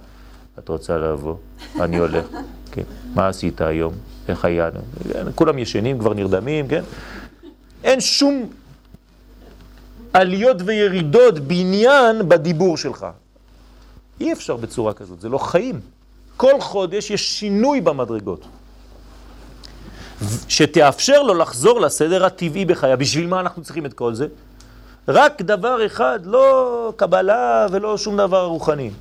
את 0.60 0.70
רוצה 0.70 0.98
לבוא? 0.98 1.36
אני 1.84 1.98
הולך. 1.98 2.26
כן. 2.72 2.84
מה 3.16 3.28
עשית 3.28 3.62
היום? 3.62 3.94
איך 4.28 4.46
היה? 4.46 4.70
כולם 5.36 5.58
ישנים, 5.60 6.00
כבר 6.00 6.14
נרדמים, 6.14 6.68
כן? 6.68 6.84
אין 7.84 8.02
שום 8.02 8.50
עליות 10.14 10.58
וירידות 10.66 11.40
בעניין 11.40 12.30
בדיבור 12.30 12.78
שלך. 12.78 13.08
אי 14.22 14.34
אפשר 14.34 14.56
בצורה 14.56 14.94
כזאת, 14.94 15.22
זה 15.22 15.30
לא 15.30 15.38
חיים. 15.38 15.80
כל 16.38 16.62
חודש 16.62 17.12
יש 17.12 17.40
שינוי 17.40 17.82
במדרגות. 17.82 18.46
שתאפשר 20.48 21.24
לו 21.24 21.34
לחזור 21.34 21.82
לסדר 21.82 22.26
הטבעי 22.26 22.66
בחיה. 22.66 22.96
בשביל 22.96 23.28
מה 23.28 23.40
אנחנו 23.40 23.64
צריכים 23.64 23.86
את 23.86 23.94
כל 23.94 24.14
זה? 24.14 24.28
רק 25.08 25.42
דבר 25.42 25.86
אחד, 25.86 26.20
לא 26.26 26.94
קבלה 26.96 27.68
ולא 27.72 27.98
שום 27.98 28.18
דבר 28.18 28.46
רוחני. 28.46 28.92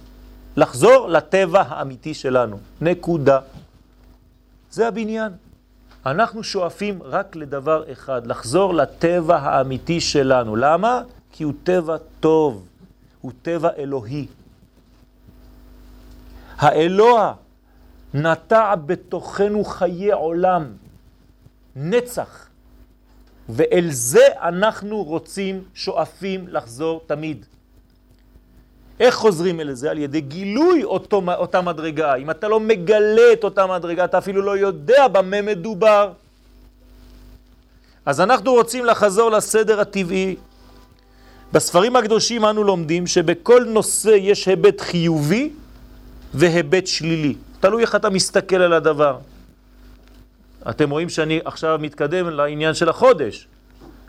לחזור 0.56 1.08
לטבע 1.08 1.62
האמיתי 1.68 2.14
שלנו. 2.14 2.58
נקודה. 2.80 3.38
זה 4.70 4.88
הבניין. 4.88 5.32
אנחנו 6.06 6.42
שואפים 6.44 6.98
רק 7.02 7.36
לדבר 7.36 7.92
אחד, 7.92 8.26
לחזור 8.26 8.74
לטבע 8.74 9.36
האמיתי 9.36 10.00
שלנו. 10.00 10.56
למה? 10.56 11.02
כי 11.32 11.44
הוא 11.44 11.52
טבע 11.64 11.96
טוב, 12.20 12.64
הוא 13.20 13.32
טבע 13.42 13.68
אלוהי. 13.78 14.26
האלוה 16.60 17.32
נטע 18.14 18.74
בתוכנו 18.74 19.64
חיי 19.64 20.12
עולם, 20.12 20.66
נצח, 21.76 22.46
ואל 23.48 23.86
זה 23.90 24.26
אנחנו 24.36 25.02
רוצים, 25.02 25.64
שואפים 25.74 26.44
לחזור 26.48 27.00
תמיד. 27.06 27.44
איך 29.00 29.14
חוזרים 29.14 29.60
אל 29.60 29.72
זה? 29.72 29.90
על 29.90 29.98
ידי 29.98 30.20
גילוי 30.20 30.84
אותו, 30.84 31.22
אותה 31.36 31.60
מדרגה. 31.60 32.14
אם 32.14 32.30
אתה 32.30 32.48
לא 32.48 32.60
מגלה 32.60 33.32
את 33.32 33.44
אותה 33.44 33.66
מדרגה, 33.66 34.04
אתה 34.04 34.18
אפילו 34.18 34.42
לא 34.42 34.56
יודע 34.58 35.08
במה 35.08 35.42
מדובר. 35.42 36.12
אז 38.06 38.20
אנחנו 38.20 38.52
רוצים 38.52 38.84
לחזור 38.84 39.30
לסדר 39.30 39.80
הטבעי. 39.80 40.36
בספרים 41.52 41.96
הקדושים 41.96 42.44
אנו 42.44 42.64
לומדים 42.64 43.06
שבכל 43.06 43.64
נושא 43.64 44.08
יש 44.08 44.48
היבט 44.48 44.80
חיובי 44.80 45.50
והיבט 46.34 46.86
שלילי. 46.86 47.34
תלוי 47.60 47.82
איך 47.82 47.94
אתה 47.94 48.10
מסתכל 48.10 48.56
על 48.56 48.72
הדבר. 48.72 49.18
אתם 50.70 50.90
רואים 50.90 51.08
שאני 51.08 51.40
עכשיו 51.44 51.78
מתקדם 51.82 52.28
לעניין 52.30 52.74
של 52.74 52.88
החודש. 52.88 53.46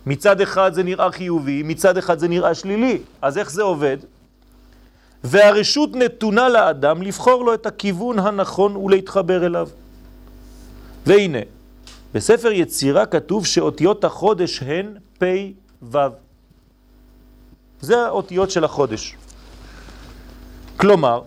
מצד 0.05 0.41
אחד 0.41 0.73
זה 0.73 0.83
נראה 0.83 1.11
חיובי, 1.11 1.63
מצד 1.63 1.97
אחד 1.97 2.19
זה 2.19 2.27
נראה 2.27 2.55
שלילי. 2.55 3.01
אז 3.21 3.37
איך 3.37 3.51
זה 3.51 3.61
עובד? 3.61 3.97
והרשות 5.23 5.95
נתונה 5.95 6.49
לאדם 6.49 7.01
לבחור 7.01 7.45
לו 7.45 7.53
את 7.53 7.65
הכיוון 7.65 8.19
הנכון 8.19 8.75
ולהתחבר 8.75 9.45
אליו. 9.45 9.69
והנה, 11.05 11.39
בספר 12.13 12.51
יצירה 12.51 13.05
כתוב 13.05 13.45
שאותיות 13.45 14.03
החודש 14.03 14.63
הן 14.63 14.97
פ' 15.17 15.25
ו'. 15.81 15.97
זה 17.81 17.97
האותיות 17.99 18.51
של 18.51 18.63
החודש. 18.63 19.15
כלומר, 20.77 21.21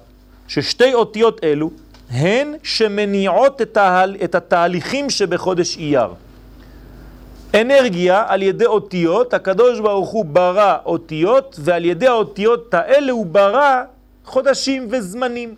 ששתי 0.49 0.95
אותיות 0.95 1.45
אלו 1.45 1.71
הן 2.11 2.55
שמניעות 2.63 3.63
את, 3.63 3.77
ההל, 3.77 4.17
את 4.25 4.35
התהליכים 4.35 5.11
שבחודש 5.11 5.77
אייר. 5.77 6.09
אנרגיה 7.55 8.25
על 8.29 8.43
ידי 8.43 8.67
אותיות, 8.67 9.35
הקדוש 9.35 9.81
ברוך 9.81 10.11
הוא 10.11 10.25
ברא 10.25 10.77
אותיות, 10.85 11.57
ועל 11.63 11.85
ידי 11.85 12.07
האותיות 12.07 12.75
האלה 12.75 13.13
הוא 13.13 13.27
ברא 13.27 13.83
חודשים 14.25 14.89
וזמנים. 14.91 15.55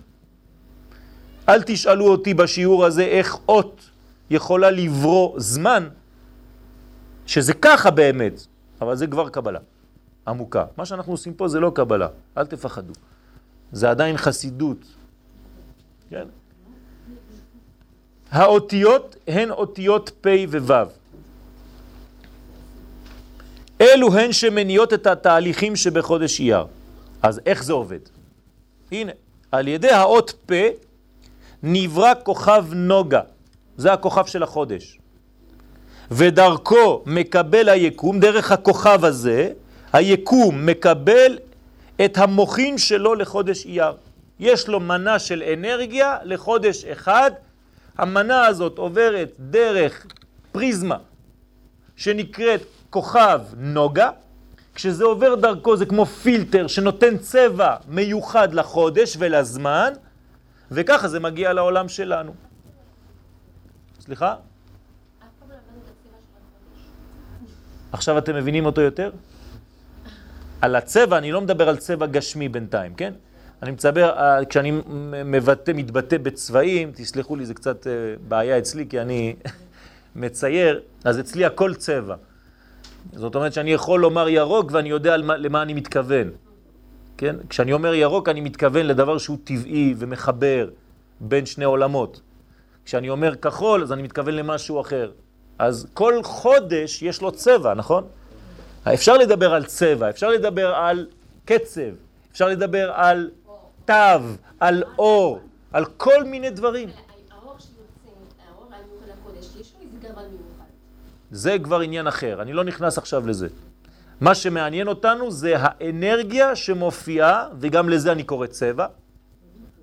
אל 1.49 1.62
תשאלו 1.62 2.09
אותי 2.09 2.35
בשיעור 2.35 2.85
הזה 2.85 3.03
איך 3.03 3.37
אות 3.49 3.90
יכולה 4.31 4.70
לברוא 4.70 5.35
זמן, 5.40 5.88
שזה 7.27 7.55
ככה 7.55 7.90
באמת, 7.90 8.46
אבל 8.81 8.96
זה 8.96 9.07
כבר 9.07 9.29
קבלה 9.29 9.59
עמוקה. 10.29 10.64
מה 10.77 10.87
שאנחנו 10.87 11.12
עושים 11.12 11.35
פה 11.35 11.49
זה 11.49 11.61
לא 11.61 11.72
קבלה, 11.75 12.09
אל 12.38 12.46
תפחדו. 12.46 12.92
זה 13.72 13.90
עדיין 13.90 14.16
חסידות. 14.16 14.79
כן? 16.11 16.29
האותיות 18.31 19.16
הן 19.26 19.50
אותיות 19.50 20.11
פ' 20.20 20.26
וו'. 20.50 20.85
אלו 23.81 24.14
הן 24.14 24.33
שמניעות 24.33 24.92
את 24.92 25.07
התהליכים 25.07 25.76
שבחודש 25.76 26.40
אייר. 26.40 26.64
אז 27.22 27.40
איך 27.46 27.64
זה 27.64 27.72
עובד? 27.72 27.98
הנה, 28.92 29.12
על 29.52 29.68
ידי 29.68 29.90
האות 29.90 30.35
פ' 30.46 30.52
נברא 31.62 32.12
כוכב 32.22 32.64
נוגה, 32.72 33.20
זה 33.76 33.92
הכוכב 33.92 34.26
של 34.26 34.42
החודש. 34.42 34.98
ודרכו 36.11 37.02
מקבל 37.07 37.68
היקום, 37.68 38.20
דרך 38.20 38.52
הכוכב 38.52 39.05
הזה, 39.05 39.52
היקום 39.92 40.66
מקבל 40.66 41.38
את 42.05 42.19
המוכין 42.19 42.79
שלו 42.79 43.15
לחודש 43.15 43.67
אייר. 43.67 43.97
יש 44.39 44.69
לו 44.69 44.81
מנה 44.81 45.19
של 45.19 45.43
אנרגיה 45.43 46.19
לחודש 46.25 46.85
אחד, 46.85 47.31
המנה 47.99 48.47
הזאת 48.47 48.79
עוברת 48.79 49.33
דרך 49.39 50.07
פריזמה 50.53 50.97
שנקראת 51.97 52.61
כוכב 52.91 53.41
נוגה, 53.57 54.11
כשזה 54.75 55.05
עובר 55.05 55.35
דרכו 55.35 55.77
זה 55.77 55.87
כמו 55.87 56.07
פילטר 56.07 56.67
שנותן 56.67 57.19
צבע 57.19 57.77
מיוחד 57.89 58.55
לחודש 58.55 59.17
ולזמן, 59.19 59.93
וככה 60.71 61.09
זה 61.09 61.21
מגיע 61.21 61.53
לעולם 61.53 61.89
שלנו. 61.89 62.35
סליחה? 64.01 64.35
עכשיו 67.93 68.19
אתם 68.19 68.37
מבינים 68.37 68.67
אותו 68.67 68.81
יותר? 68.81 69.11
על 70.66 70.76
הצבע, 70.76 71.18
אני 71.18 71.33
לא 71.33 71.40
מדבר 71.40 71.68
על 71.68 71.76
צבע 71.76 72.07
גשמי 72.07 72.48
בינתיים, 72.48 72.94
כן? 72.94 73.12
אני 73.62 73.70
מצבר, 73.70 74.11
אה, 74.11 74.44
כשאני 74.44 74.72
מבטא, 75.24 75.72
מתבטא 75.74 76.18
בצבעים, 76.18 76.92
תסלחו 76.94 77.37
לי, 77.37 77.46
זה 77.46 77.55
קצת 77.55 77.87
אה, 77.87 77.92
בעיה 78.29 78.59
אצלי, 78.59 78.87
כי 78.88 79.00
אני 79.00 79.37
מצייר, 80.16 80.81
אז 81.05 81.20
אצלי 81.20 81.44
הכל 81.44 81.74
צבע. 81.74 82.14
זאת 83.12 83.35
אומרת 83.35 83.52
שאני 83.52 83.72
יכול 83.72 84.00
לומר 84.00 84.29
ירוק 84.29 84.70
ואני 84.72 84.88
יודע 84.88 85.16
למה, 85.16 85.37
למה 85.37 85.62
אני 85.62 85.74
מתכוון. 85.74 86.31
כן? 87.16 87.37
כשאני 87.48 87.72
אומר 87.72 87.94
ירוק 87.94 88.29
אני 88.29 88.40
מתכוון 88.40 88.87
לדבר 88.87 89.18
שהוא 89.18 89.38
טבעי 89.44 89.94
ומחבר 89.98 90.68
בין 91.20 91.46
שני 91.46 91.64
עולמות. 91.64 92.20
כשאני 92.85 93.09
אומר 93.09 93.35
כחול 93.35 93.83
אז 93.83 93.92
אני 93.92 94.02
מתכוון 94.02 94.35
למשהו 94.35 94.81
אחר. 94.81 95.11
אז 95.59 95.87
כל 95.94 96.22
חודש 96.22 97.02
יש 97.02 97.22
לו 97.22 97.33
צבע, 97.33 97.74
נכון? 97.74 98.05
אפשר 98.94 99.16
לדבר 99.16 99.55
על 99.55 99.64
צבע, 99.64 100.11
אפשר 100.11 100.29
לדבר 100.29 100.75
על 100.75 101.07
קצב, 101.44 101.81
אפשר 102.33 102.49
לדבר 102.49 102.92
על 102.94 103.31
תו, 103.85 103.92
על 104.61 104.85
אור, 104.99 105.40
על 105.72 105.85
כל 105.85 106.25
מיני 106.25 106.51
דברים. 106.51 106.88
זה 111.31 111.57
כבר 111.62 111.81
עניין 111.81 112.07
אחר, 112.07 112.42
אני 112.42 112.53
לא 112.53 112.64
נכנס 112.64 112.99
עכשיו 112.99 113.27
לזה. 113.27 113.49
מה 114.20 114.35
שמעניין 114.35 114.88
אותנו 114.88 115.31
זה 115.31 115.55
האנרגיה 115.59 116.57
שמופיעה, 116.57 117.49
וגם 117.61 117.88
לזה 117.88 118.12
אני 118.12 118.22
קורא 118.22 118.46
צבע, 118.46 118.87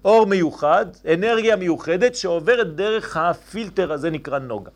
אור 0.05 0.25
מיוחד, 0.25 0.85
אנרגיה 1.13 1.55
מיוחדת 1.55 2.15
שעוברת 2.15 2.75
דרך 2.75 3.17
הפילטר 3.17 3.91
הזה 3.91 4.09
נקרא 4.09 4.39
נוגה. 4.39 4.71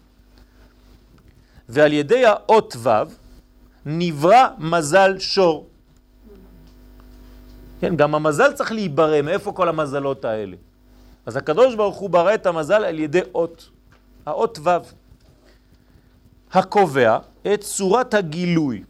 ועל 1.69 1.93
ידי 1.93 2.25
האות 2.25 2.75
ו' 2.79 2.89
נברא 3.89 4.47
מזל 4.58 5.19
שור. 5.19 5.67
כן, 7.82 7.95
גם 7.95 8.15
המזל 8.15 8.54
צריך 8.54 8.71
להיברא, 8.71 9.21
מאיפה 9.21 9.52
כל 9.52 9.69
המזלות 9.69 10.26
האלה? 10.26 10.56
אז 11.26 11.36
הקדוש 11.36 11.76
ברוך 11.76 11.97
הוא 11.97 12.10
ברא 12.10 12.34
את 12.34 12.45
המזל 12.45 12.84
על 12.84 13.00
ידי 13.00 13.21
אות, 13.36 13.69
האות 14.26 14.60
ו', 14.63 14.69
הקובע 16.52 17.17
את 17.54 17.62
צורת 17.62 18.13
הגילוי. 18.13 18.84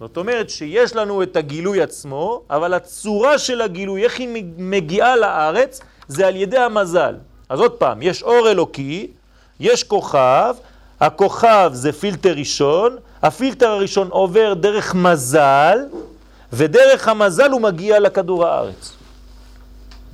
זאת 0.00 0.16
אומרת 0.16 0.50
שיש 0.50 0.96
לנו 0.96 1.22
את 1.22 1.36
הגילוי 1.36 1.82
עצמו, 1.82 2.42
אבל 2.50 2.74
הצורה 2.74 3.38
של 3.38 3.60
הגילוי, 3.60 4.04
איך 4.04 4.18
היא 4.18 4.44
מגיעה 4.56 5.16
לארץ, 5.16 5.80
זה 6.08 6.26
על 6.26 6.36
ידי 6.36 6.58
המזל. 6.58 7.14
אז 7.48 7.60
עוד 7.60 7.72
פעם, 7.72 8.02
יש 8.02 8.22
אור 8.22 8.50
אלוקי, 8.50 9.10
יש 9.60 9.84
כוכב, 9.84 10.54
הכוכב 11.00 11.70
זה 11.74 11.92
פילטר 11.92 12.32
ראשון, 12.36 12.96
הפילטר 13.22 13.68
הראשון 13.68 14.08
עובר 14.08 14.54
דרך 14.54 14.94
מזל, 14.94 15.78
ודרך 16.52 17.08
המזל 17.08 17.50
הוא 17.50 17.60
מגיע 17.60 18.00
לכדור 18.00 18.46
הארץ. 18.46 18.92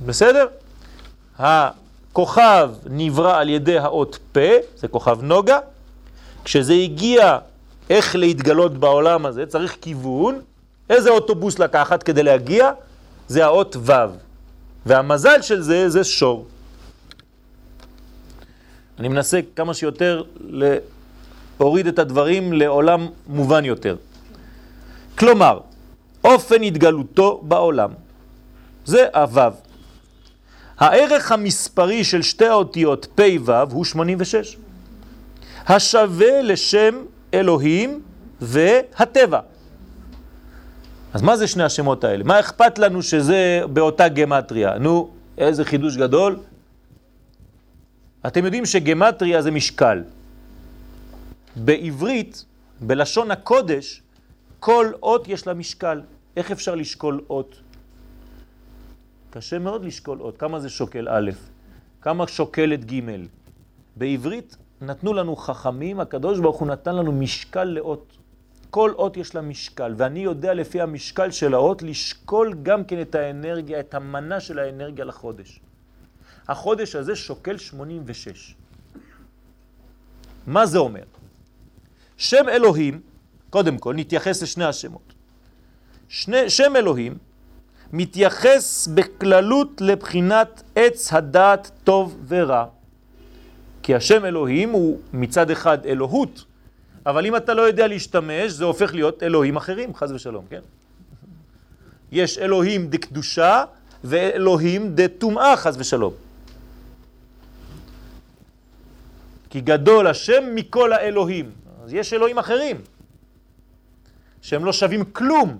בסדר? 0.05 0.47
הכוכב 1.37 2.69
נברא 2.89 3.37
על 3.37 3.49
ידי 3.49 3.79
האות 3.79 4.19
פה, 4.31 4.49
זה 4.77 4.87
כוכב 4.87 5.21
נוגה. 5.21 5.59
כשזה 6.43 6.73
הגיע 6.73 7.37
איך 7.89 8.15
להתגלות 8.15 8.77
בעולם 8.77 9.25
הזה, 9.25 9.45
צריך 9.45 9.77
כיוון. 9.81 10.41
איזה 10.89 11.09
אוטובוס 11.09 11.59
לקחת 11.59 12.03
כדי 12.03 12.23
להגיע? 12.23 12.71
זה 13.27 13.45
האות 13.45 13.75
ו'. 13.79 13.93
והמזל 14.85 15.41
של 15.41 15.61
זה, 15.61 15.89
זה 15.89 16.03
שור. 16.03 16.45
אני 18.99 19.07
מנסה 19.07 19.39
כמה 19.55 19.73
שיותר 19.73 20.23
להוריד 21.59 21.87
את 21.87 21.99
הדברים 21.99 22.53
לעולם 22.53 23.07
מובן 23.27 23.65
יותר. 23.65 23.95
כלומר, 25.17 25.59
אופן 26.23 26.63
התגלותו 26.63 27.41
בעולם. 27.43 27.91
זה 28.85 29.05
הוו. 29.13 29.51
הערך 30.77 31.31
המספרי 31.31 32.03
של 32.03 32.21
שתי 32.21 32.45
האותיות 32.45 33.07
פ' 33.15 33.21
ו' 33.45 33.51
הוא 33.71 33.85
86. 33.85 34.57
השווה 35.67 36.41
לשם 36.41 36.95
אלוהים 37.33 38.01
והטבע. 38.41 39.39
אז 41.13 41.21
מה 41.21 41.37
זה 41.37 41.47
שני 41.47 41.63
השמות 41.63 42.03
האלה? 42.03 42.23
מה 42.23 42.39
אכפת 42.39 42.79
לנו 42.79 43.01
שזה 43.01 43.61
באותה 43.73 44.07
גמטריה? 44.07 44.77
נו, 44.77 45.09
איזה 45.37 45.65
חידוש 45.65 45.97
גדול. 45.97 46.39
אתם 48.27 48.45
יודעים 48.45 48.65
שגמטריה 48.65 49.41
זה 49.41 49.51
משקל. 49.51 50.03
בעברית, 51.55 52.45
בלשון 52.81 53.31
הקודש, 53.31 54.01
כל 54.59 54.91
אות 55.03 55.27
יש 55.27 55.47
לה 55.47 55.53
משקל. 55.53 56.01
איך 56.37 56.51
אפשר 56.51 56.75
לשקול 56.75 57.21
אות? 57.29 57.55
קשה 59.29 59.59
מאוד 59.59 59.85
לשקול 59.85 60.21
אות. 60.21 60.37
כמה 60.37 60.59
זה 60.59 60.69
שוקל 60.69 61.07
א'? 61.09 61.31
כמה 62.01 62.27
שוקלת 62.27 62.93
ג'? 62.93 63.01
בעברית 63.95 64.57
נתנו 64.81 65.13
לנו 65.13 65.35
חכמים, 65.35 65.99
הקדוש 65.99 66.39
ברוך 66.39 66.57
הוא 66.59 66.67
נתן 66.67 66.95
לנו 66.95 67.11
משקל 67.11 67.63
לאות. 67.63 68.17
כל 68.69 68.91
אות 68.95 69.17
יש 69.17 69.35
לה 69.35 69.41
משקל, 69.41 69.93
ואני 69.97 70.19
יודע 70.19 70.53
לפי 70.53 70.81
המשקל 70.81 71.31
של 71.31 71.53
האות 71.53 71.81
לשקול 71.81 72.53
גם 72.63 72.83
כן 72.83 73.01
את 73.01 73.15
האנרגיה, 73.15 73.79
את 73.79 73.93
המנה 73.93 74.39
של 74.39 74.59
האנרגיה 74.59 75.05
לחודש. 75.05 75.59
החודש 76.47 76.95
הזה 76.95 77.15
שוקל 77.15 77.57
86. 77.57 78.55
מה 80.47 80.65
זה 80.65 80.77
אומר? 80.77 81.03
שם 82.19 82.49
אלוהים, 82.49 83.01
קודם 83.49 83.77
כל 83.77 83.93
נתייחס 83.95 84.43
לשני 84.43 84.65
השמות. 84.65 85.13
שני, 86.09 86.49
שם 86.49 86.75
אלוהים 86.75 87.17
מתייחס 87.93 88.87
בכללות 88.93 89.81
לבחינת 89.81 90.63
עץ 90.75 91.13
הדעת 91.13 91.71
טוב 91.83 92.17
ורע. 92.27 92.65
כי 93.83 93.95
השם 93.95 94.25
אלוהים 94.25 94.69
הוא 94.69 94.99
מצד 95.13 95.51
אחד 95.51 95.85
אלוהות, 95.85 96.45
אבל 97.05 97.25
אם 97.25 97.35
אתה 97.35 97.53
לא 97.53 97.61
יודע 97.61 97.87
להשתמש, 97.87 98.51
זה 98.51 98.65
הופך 98.65 98.93
להיות 98.93 99.23
אלוהים 99.23 99.55
אחרים, 99.55 99.95
חז 99.95 100.11
ושלום, 100.11 100.45
כן? 100.49 100.61
יש 102.11 102.37
אלוהים 102.37 102.87
דקדושה 102.87 103.63
ואלוהים 104.03 104.91
דטומאה, 104.95 105.57
חז 105.57 105.75
ושלום. 105.79 106.13
כי 109.49 109.61
גדול 109.61 110.07
השם 110.07 110.43
מכל 110.55 110.93
האלוהים. 110.93 111.68
אז 111.83 111.93
יש 111.93 112.13
אלוהים 112.13 112.37
אחרים, 112.37 112.81
שהם 114.41 114.65
לא 114.65 114.73
שווים 114.73 115.03
כלום, 115.05 115.57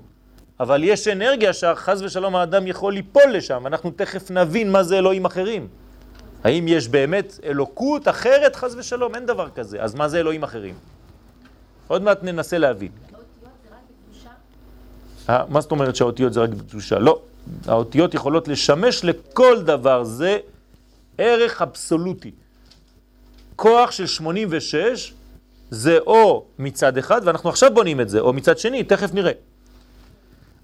אבל 0.60 0.84
יש 0.84 1.08
אנרגיה 1.08 1.54
שחז 1.54 2.02
ושלום 2.02 2.36
האדם 2.36 2.68
יכול 2.68 2.94
ליפול 2.94 3.32
לשם, 3.34 3.68
אנחנו 3.68 3.92
תכף 3.92 4.32
נבין 4.32 4.72
מה 4.72 4.84
זה 4.84 4.98
אלוהים 4.98 5.26
אחרים. 5.26 5.68
האם 6.44 6.68
יש 6.68 6.88
באמת 6.88 7.40
אלוקות 7.44 8.08
אחרת, 8.08 8.56
חז 8.56 8.76
ושלום? 8.76 9.16
אין 9.16 9.26
דבר 9.26 9.50
כזה. 9.50 9.82
אז 9.84 9.96
מה 9.96 10.08
זה 10.08 10.20
אלוהים 10.20 10.44
אחרים? 10.44 10.76
עוד 11.88 12.02
מעט 12.02 12.24
ננסה 12.24 12.58
להבין. 12.58 12.92
אה, 15.30 15.44
מה 15.50 15.62
זאת 15.62 15.72
אומרת 15.72 15.96
שהאותיות 15.96 16.34
זה 16.34 16.42
רק 16.42 16.50
בקדושה? 16.50 17.00
לא. 17.00 17.20
האותיות 17.68 18.14
יכולות 18.14 18.48
לשמש 18.48 19.04
לכל 19.04 19.62
דבר, 19.62 20.04
זה 20.04 20.38
ערך 21.18 21.62
אבסולוטי. 21.62 22.32
כוח 23.56 23.92
של 23.92 24.08
86 24.08 25.14
זה 25.70 25.98
או 26.00 26.46
מצד 26.60 26.98
אחד, 26.98 27.22
ואנחנו 27.24 27.50
עכשיו 27.50 27.74
בונים 27.74 28.02
את 28.02 28.10
זה, 28.10 28.20
או 28.20 28.34
מצד 28.34 28.58
שני, 28.58 28.84
תכף 28.84 29.14
נראה. 29.14 29.32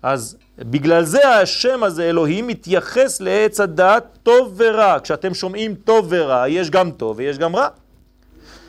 אז 0.03 0.37
בגלל 0.59 1.03
זה 1.03 1.29
השם 1.29 1.83
הזה, 1.83 2.09
אלוהים, 2.09 2.47
מתייחס 2.47 3.21
לעץ 3.21 3.59
הדעת 3.59 4.17
טוב 4.23 4.53
ורע. 4.57 4.97
כשאתם 5.03 5.33
שומעים 5.33 5.75
טוב 5.75 6.05
ורע, 6.09 6.49
יש 6.49 6.69
גם 6.69 6.91
טוב 6.91 7.17
ויש 7.17 7.37
גם 7.37 7.55
רע. 7.55 7.67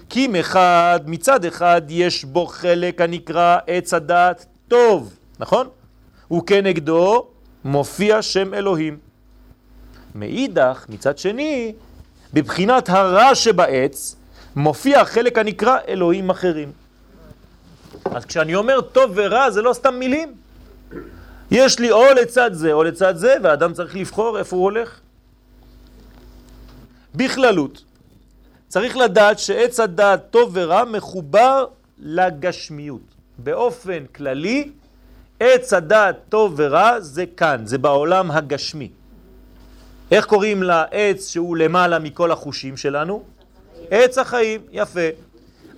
כי 0.08 0.28
מחד, 0.28 1.00
מצד 1.06 1.44
אחד, 1.44 1.82
יש 1.88 2.24
בו 2.24 2.46
חלק 2.46 3.00
הנקרא 3.00 3.58
עץ 3.66 3.94
הדעת 3.94 4.46
טוב, 4.68 5.14
נכון? 5.38 5.68
וכנגדו 6.32 7.26
מופיע 7.64 8.22
שם 8.22 8.54
אלוהים. 8.54 8.98
מאידך, 10.14 10.86
מצד 10.88 11.18
שני, 11.18 11.72
בבחינת 12.32 12.88
הרע 12.88 13.34
שבעץ, 13.34 14.15
מופיע 14.56 15.00
החלק 15.00 15.38
הנקרא 15.38 15.78
אלוהים 15.88 16.30
אחרים. 16.30 16.72
אז 18.04 18.24
כשאני 18.24 18.54
אומר 18.54 18.80
טוב 18.80 19.12
ורע, 19.14 19.50
זה 19.50 19.62
לא 19.62 19.72
סתם 19.72 19.94
מילים. 19.94 20.34
יש 21.50 21.78
לי 21.78 21.90
או 21.90 22.04
לצד 22.22 22.50
זה 22.52 22.72
או 22.72 22.82
לצד 22.82 23.16
זה, 23.16 23.34
והאדם 23.42 23.72
צריך 23.72 23.96
לבחור 23.96 24.38
איפה 24.38 24.56
הוא 24.56 24.64
הולך. 24.64 25.00
בכללות, 27.14 27.84
צריך 28.68 28.96
לדעת 28.96 29.38
שעץ 29.38 29.80
הדעת 29.80 30.30
טוב 30.30 30.50
ורע 30.52 30.84
מחובר 30.84 31.66
לגשמיות. 31.98 33.14
באופן 33.38 34.04
כללי, 34.14 34.70
עץ 35.40 35.72
הדעת 35.72 36.16
טוב 36.28 36.54
ורע 36.56 37.00
זה 37.00 37.24
כאן, 37.36 37.66
זה 37.66 37.78
בעולם 37.78 38.30
הגשמי. 38.30 38.90
איך 40.10 40.26
קוראים 40.26 40.62
לעץ 40.62 41.30
שהוא 41.30 41.56
למעלה 41.56 41.98
מכל 41.98 42.32
החושים 42.32 42.76
שלנו? 42.76 43.35
עץ 43.90 44.18
החיים, 44.18 44.60
יפה. 44.72 45.08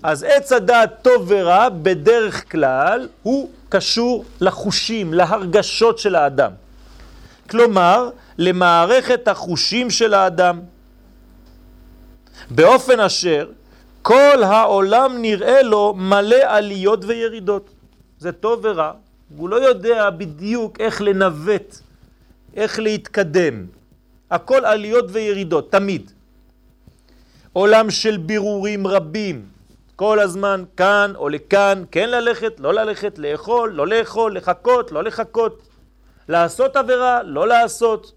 אז 0.02 0.22
עץ 0.22 0.52
הדעת 0.52 1.02
טוב 1.02 1.24
ורע 1.28 1.68
בדרך 1.68 2.50
כלל 2.52 3.08
הוא 3.22 3.50
קשור 3.68 4.24
לחושים, 4.40 5.14
להרגשות 5.14 5.98
של 5.98 6.14
האדם. 6.14 6.52
כלומר, 7.50 8.10
למערכת 8.38 9.28
החושים 9.28 9.90
של 9.90 10.14
האדם, 10.14 10.60
באופן 12.50 13.00
אשר 13.00 13.50
כל 14.02 14.42
העולם 14.42 15.22
נראה 15.22 15.62
לו 15.62 15.94
מלא 15.96 16.36
עליות 16.42 17.04
וירידות. 17.04 17.70
זה 18.18 18.32
טוב 18.32 18.60
ורע, 18.62 18.92
הוא 19.36 19.48
לא 19.48 19.56
יודע 19.56 20.10
בדיוק 20.10 20.80
איך 20.80 21.02
לנווט, 21.02 21.76
איך 22.56 22.78
להתקדם. 22.78 23.66
הכל 24.30 24.64
עליות 24.64 25.04
וירידות, 25.08 25.72
תמיד. 25.72 26.10
עולם 27.58 27.90
של 27.90 28.16
בירורים 28.16 28.86
רבים, 28.86 29.46
כל 29.96 30.18
הזמן 30.18 30.64
כאן 30.76 31.12
או 31.16 31.28
לכאן, 31.28 31.82
כן 31.90 32.10
ללכת, 32.10 32.60
לא 32.60 32.74
ללכת, 32.74 33.18
לאכול, 33.18 33.72
לא 33.72 33.86
לאכול, 33.86 34.36
לחכות, 34.36 34.92
לא 34.92 35.04
לחכות, 35.04 35.68
לעשות 36.28 36.76
עבירה, 36.76 37.22
לא 37.22 37.48
לעשות, 37.48 38.12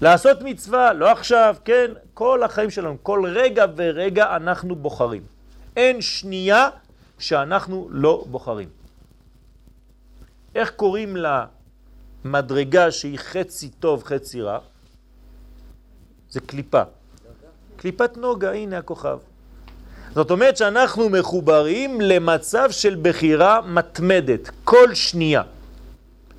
לעשות 0.00 0.42
מצווה, 0.42 0.92
לא 0.92 1.10
עכשיו, 1.10 1.56
כן, 1.64 1.90
כל 2.14 2.42
החיים 2.42 2.70
שלנו, 2.70 2.96
כל 3.02 3.24
רגע 3.34 3.64
ורגע 3.76 4.36
אנחנו 4.36 4.76
בוחרים. 4.76 5.22
אין 5.76 6.00
שנייה 6.00 6.68
שאנחנו 7.18 7.88
לא 7.90 8.24
בוחרים. 8.30 8.68
איך 10.54 10.70
קוראים 10.70 11.16
למדרגה 12.24 12.90
שהיא 12.90 13.18
חצי 13.18 13.68
טוב, 13.68 14.02
חצי 14.04 14.42
רע? 14.42 14.58
זה 16.30 16.40
קליפה. 16.40 16.82
קליפת 17.82 18.16
נוגה, 18.16 18.52
הנה 18.52 18.78
הכוכב. 18.78 19.18
זאת 20.14 20.30
אומרת 20.30 20.56
שאנחנו 20.56 21.08
מחוברים 21.08 22.00
למצב 22.00 22.70
של 22.70 22.96
בחירה 23.02 23.60
מתמדת, 23.66 24.50
כל 24.64 24.94
שנייה. 24.94 25.42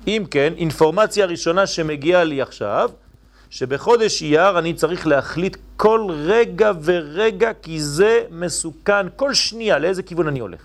אם 0.06 0.24
כן, 0.30 0.52
אינפורמציה 0.56 1.26
ראשונה 1.26 1.66
שמגיעה 1.66 2.24
לי 2.24 2.42
עכשיו, 2.42 2.90
שבחודש 3.50 4.22
אייר 4.22 4.58
אני 4.58 4.74
צריך 4.74 5.06
להחליט 5.06 5.56
כל 5.76 6.08
רגע 6.10 6.72
ורגע, 6.82 7.50
כי 7.62 7.80
זה 7.80 8.24
מסוכן, 8.30 9.06
כל 9.16 9.34
שנייה, 9.34 9.78
לאיזה 9.78 10.02
כיוון 10.02 10.28
אני 10.28 10.40
הולך. 10.40 10.60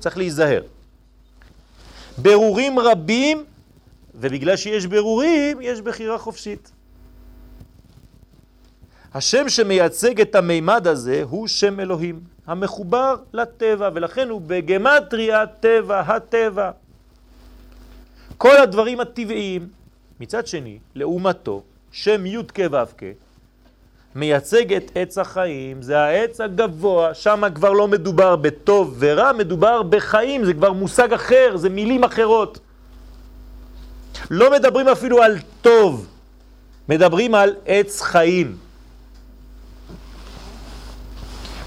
צריך 0.00 0.16
להיזהר. 0.16 0.62
ברורים 2.18 2.78
רבים, 2.78 3.44
ובגלל 4.14 4.56
שיש 4.56 4.86
ברורים, 4.86 5.58
יש 5.60 5.80
בחירה 5.80 6.18
חופשית. 6.18 6.72
השם 9.14 9.48
שמייצג 9.48 10.20
את 10.20 10.34
המימד 10.34 10.86
הזה 10.86 11.22
הוא 11.28 11.48
שם 11.48 11.80
אלוהים, 11.80 12.20
המחובר 12.46 13.14
לטבע, 13.32 13.90
ולכן 13.94 14.28
הוא 14.28 14.40
בגמטריה 14.46 15.46
טבע, 15.46 16.00
הטבע. 16.00 16.70
כל 18.38 18.56
הדברים 18.56 19.00
הטבעיים, 19.00 19.68
מצד 20.20 20.46
שני, 20.46 20.78
לעומתו, 20.94 21.62
שם 21.92 22.26
י' 22.26 22.36
כ' 22.54 22.60
ו' 22.70 22.76
כ', 22.98 23.02
מייצג 24.14 24.72
את 24.72 24.90
עץ 24.94 25.18
החיים, 25.18 25.82
זה 25.82 25.98
העץ 25.98 26.40
הגבוה, 26.40 27.14
שם 27.14 27.42
כבר 27.54 27.72
לא 27.72 27.88
מדובר 27.88 28.36
בטוב 28.36 28.96
ורע, 28.98 29.32
מדובר 29.32 29.82
בחיים, 29.82 30.44
זה 30.44 30.54
כבר 30.54 30.72
מושג 30.72 31.12
אחר, 31.12 31.56
זה 31.56 31.68
מילים 31.68 32.04
אחרות. 32.04 32.58
לא 34.30 34.52
מדברים 34.52 34.88
אפילו 34.88 35.22
על 35.22 35.38
טוב, 35.62 36.06
מדברים 36.88 37.34
על 37.34 37.54
עץ 37.66 38.00
חיים. 38.00 38.56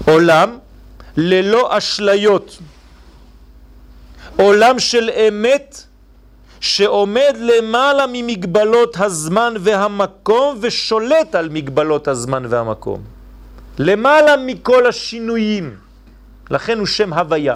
עולם 0.06 0.58
ללא 1.16 1.78
אשליות, 1.78 2.58
עולם 4.36 4.78
של 4.78 5.10
אמת 5.10 5.82
שעומד 6.60 7.34
למעלה 7.38 8.04
ממגבלות 8.12 8.96
הזמן 9.00 9.54
והמקום 9.60 10.58
ושולט 10.60 11.34
על 11.34 11.48
מגבלות 11.48 12.08
הזמן 12.08 12.42
והמקום. 12.48 13.02
למעלה 13.78 14.36
מכל 14.36 14.86
השינויים. 14.86 15.76
לכן 16.50 16.78
הוא 16.78 16.86
שם 16.86 17.12
הוויה. 17.12 17.54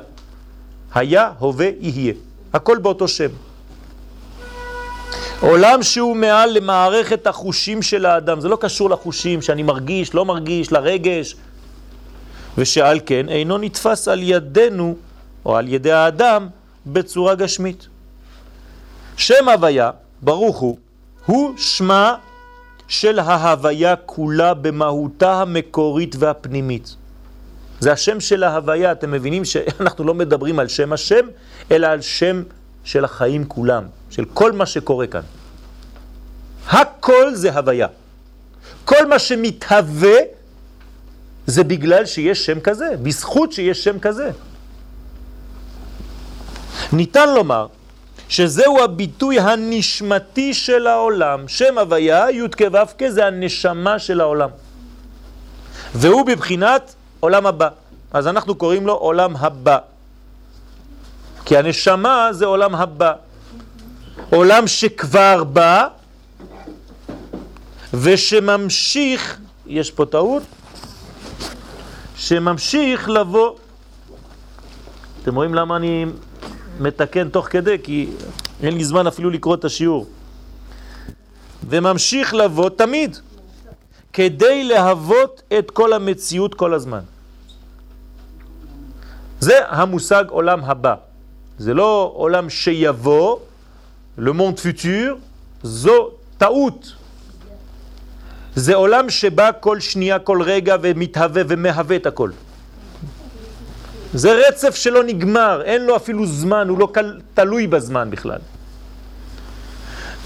היה, 0.95 1.33
הווה, 1.39 1.69
יהיה. 1.81 2.15
הכל 2.53 2.79
באותו 2.79 3.09
שם. 3.09 3.29
עולם 5.41 5.83
שהוא 5.83 6.17
מעל 6.17 6.51
למערכת 6.53 7.27
החושים 7.27 7.83
של 7.83 8.07
האדם. 8.07 8.41
זה 8.41 8.49
לא 8.49 8.59
קשור 8.61 8.91
לחושים 8.91 9.43
שאני 9.43 9.63
מרגיש, 9.63 10.15
לא 10.15 10.25
מרגיש, 10.25 10.73
לרגש. 10.73 11.37
ושעל 12.59 13.01
כן 13.07 13.29
אינו 13.29 13.59
נתפס 13.59 14.09
על 14.09 14.23
ידינו 14.23 14.97
או 15.45 15.57
על 15.57 15.69
ידי 15.69 15.93
האדם 15.93 16.49
בצורה 16.87 17.35
גשמית. 17.35 17.87
שם 19.17 19.49
הוויה, 19.49 19.91
ברוך 20.23 20.59
הוא, 20.59 20.79
הוא 21.27 21.55
שמה 21.57 22.17
של 22.89 23.19
ההוויה 23.19 23.97
כולה 23.97 24.55
במהותה 24.55 25.43
המקורית 25.43 26.17
והפנימית. 26.19 26.95
זה 27.81 27.93
השם 27.93 28.21
של 28.21 28.45
ההוויה, 28.45 28.93
אתם 28.93 29.11
מבינים 29.11 29.45
שאנחנו 29.45 30.05
לא 30.05 30.15
מדברים 30.15 30.59
על 30.59 30.69
שם 30.69 30.93
השם, 30.93 31.27
אלא 31.71 31.87
על 31.87 32.01
שם 32.01 32.43
של 32.85 33.05
החיים 33.05 33.45
כולם, 33.45 33.85
של 34.11 34.25
כל 34.25 34.53
מה 34.53 34.67
שקורה 34.67 35.07
כאן. 35.07 35.21
הכל 36.69 37.35
זה 37.35 37.53
הוויה. 37.53 37.87
כל 38.85 39.07
מה 39.07 39.19
שמתהווה 39.19 40.19
זה 41.47 41.65
בגלל 41.65 42.07
שיש 42.07 42.47
שם 42.47 42.61
כזה, 42.61 42.89
בזכות 43.03 43.53
שיש 43.53 43.85
שם 43.85 43.99
כזה. 43.99 44.31
ניתן 46.93 47.35
לומר 47.35 47.67
שזהו 48.29 48.83
הביטוי 48.83 49.41
הנשמתי 49.41 50.55
של 50.55 50.87
העולם. 50.87 51.49
שם 51.49 51.79
הוויה, 51.79 52.31
י' 52.31 52.49
כ' 52.57 52.63
ו' 52.73 52.99
כ', 52.99 53.09
זה 53.09 53.27
הנשמה 53.27 53.99
של 53.99 54.21
העולם. 54.21 54.49
והוא 55.95 56.27
בבחינת 56.27 56.95
עולם 57.21 57.47
הבא. 57.47 57.69
אז 58.13 58.27
אנחנו 58.27 58.55
קוראים 58.55 58.87
לו 58.87 58.95
עולם 58.95 59.37
הבא. 59.37 59.79
כי 61.45 61.57
הנשמה 61.57 62.29
זה 62.31 62.47
עולם 62.47 62.75
הבא. 62.75 63.13
עולם 64.31 64.67
שכבר 64.67 65.45
בא 65.45 65.89
ושממשיך, 67.95 69.39
יש 69.67 69.91
פה 69.91 70.07
טעות, 70.07 70.43
שממשיך 72.21 73.09
לבוא. 73.09 73.57
אתם 75.23 75.35
רואים 75.35 75.55
למה 75.55 75.77
אני 75.77 76.07
מתקן 76.81 77.29
תוך 77.29 77.49
כדי? 77.49 77.77
כי 77.83 78.09
אין 78.63 78.75
לי 78.77 78.85
זמן 78.85 79.07
אפילו 79.07 79.31
לקרוא 79.31 79.55
את 79.55 79.65
השיעור. 79.65 80.07
וממשיך 81.69 82.35
לבוא 82.35 82.71
תמיד, 82.71 83.17
כדי 84.13 84.65
להוות 84.65 85.43
את 85.59 85.71
כל 85.71 85.93
המציאות 85.93 86.55
כל 86.55 86.75
הזמן. 86.75 87.01
זה 89.41 89.69
המושג 89.69 90.25
עולם 90.29 90.65
הבא. 90.65 90.95
זה 91.59 91.75
לא 91.75 92.13
עולם 92.15 92.51
שיבוא, 92.51 93.39
le 94.19 94.33
futur, 94.61 95.17
זו 95.63 96.11
טעות. 96.39 96.93
זה 98.61 98.75
עולם 98.75 99.11
שבא 99.11 99.51
כל 99.61 99.81
שנייה, 99.81 100.19
כל 100.19 100.43
רגע 100.43 100.77
ומתהווה 100.83 101.43
ומהווה 101.49 101.97
את 101.97 102.07
הכל. 102.07 102.31
זה 104.15 104.33
רצף 104.33 104.75
שלא 104.75 105.05
נגמר, 105.05 105.63
אין 105.65 105.85
לו 105.85 105.97
אפילו 105.97 106.27
זמן, 106.27 106.69
הוא 106.69 106.79
לא 106.79 106.89
תלוי 107.35 107.67
בזמן 107.67 108.11
בכלל. 108.11 108.39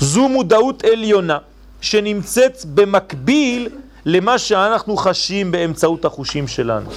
זו 0.01 0.29
מודעות 0.29 0.85
עליונה 0.85 1.39
שנמצאת 1.81 2.65
במקביל 2.75 3.69
למה 4.05 4.39
שאנחנו 4.39 4.97
חשים 4.97 5.53
באמצעות 5.53 6.05
החושים 6.05 6.49
שלנו. 6.49 6.91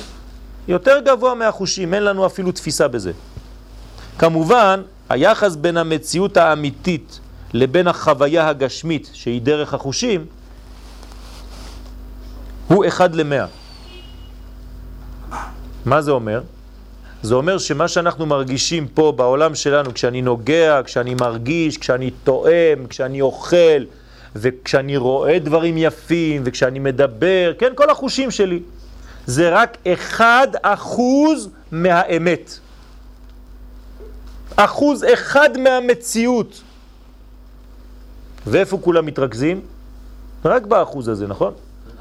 יותר 0.67 0.99
גבוה 1.05 1.35
מהחושים, 1.35 1.93
אין 1.93 2.03
לנו 2.03 2.25
אפילו 2.25 2.51
תפיסה 2.51 2.87
בזה. 2.87 3.11
כמובן, 4.19 4.81
היחס 5.09 5.55
בין 5.55 5.77
המציאות 5.77 6.37
האמיתית 6.37 7.19
לבין 7.53 7.87
החוויה 7.87 8.49
הגשמית, 8.49 9.09
שהיא 9.13 9.41
דרך 9.41 9.73
החושים, 9.73 10.25
הוא 12.67 12.87
אחד 12.87 13.15
למאה. 13.15 13.45
מה 15.85 16.01
זה 16.01 16.11
אומר? 16.11 16.41
זה 17.21 17.35
אומר 17.35 17.57
שמה 17.57 17.87
שאנחנו 17.87 18.25
מרגישים 18.25 18.87
פה 18.87 19.13
בעולם 19.15 19.55
שלנו, 19.55 19.93
כשאני 19.93 20.21
נוגע, 20.21 20.81
כשאני 20.85 21.15
מרגיש, 21.15 21.77
כשאני 21.77 22.11
טועם, 22.23 22.87
כשאני 22.89 23.21
אוכל, 23.21 23.83
וכשאני 24.35 24.97
רואה 24.97 25.39
דברים 25.39 25.77
יפים, 25.77 26.41
וכשאני 26.45 26.79
מדבר, 26.79 27.53
כן, 27.59 27.71
כל 27.75 27.89
החושים 27.89 28.31
שלי, 28.31 28.59
זה 29.25 29.49
רק 29.49 29.77
אחד 29.87 30.47
אחוז 30.61 31.49
מהאמת. 31.71 32.59
אחוז 34.55 35.05
אחד 35.13 35.57
מהמציאות. 35.57 36.61
ואיפה 38.47 38.77
כולם 38.77 39.05
מתרכזים? 39.05 39.61
רק 40.45 40.65
באחוז 40.65 41.07
הזה, 41.07 41.27
נכון? 41.27 41.53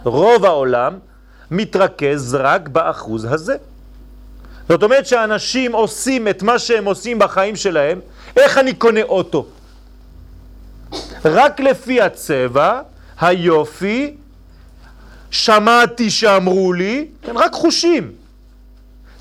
רוב 0.07 0.45
העולם 0.45 0.99
מתרכז 1.51 2.35
רק 2.41 2.69
באחוז 2.69 3.25
הזה. 3.25 3.57
זאת 4.69 4.83
אומרת 4.83 5.07
שאנשים 5.07 5.73
עושים 5.73 6.29
את 6.29 6.43
מה 6.43 6.59
שהם 6.59 6.85
עושים 6.85 7.19
בחיים 7.19 7.57
שלהם, 7.57 8.01
איך 8.37 8.59
אני 8.59 8.75
קונה 8.75 9.03
אוטו? 9.03 9.47
רק 11.25 11.61
לפי 11.61 12.01
הצבע 12.01 12.81
היופי, 13.21 14.15
שמעתי 15.31 16.11
שאמרו 16.11 16.73
לי, 16.73 17.07
כן, 17.23 17.37
רק 17.37 17.53
חושים. 17.53 18.13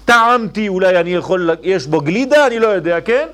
טעמתי, 0.06 0.68
אולי 0.68 1.00
אני 1.00 1.14
יכול, 1.14 1.50
יש 1.64 1.88
בו 1.88 2.02
גלידה, 2.02 2.48
אני 2.48 2.60
לא 2.60 2.68
יודע, 2.68 3.02
כן? 3.02 3.28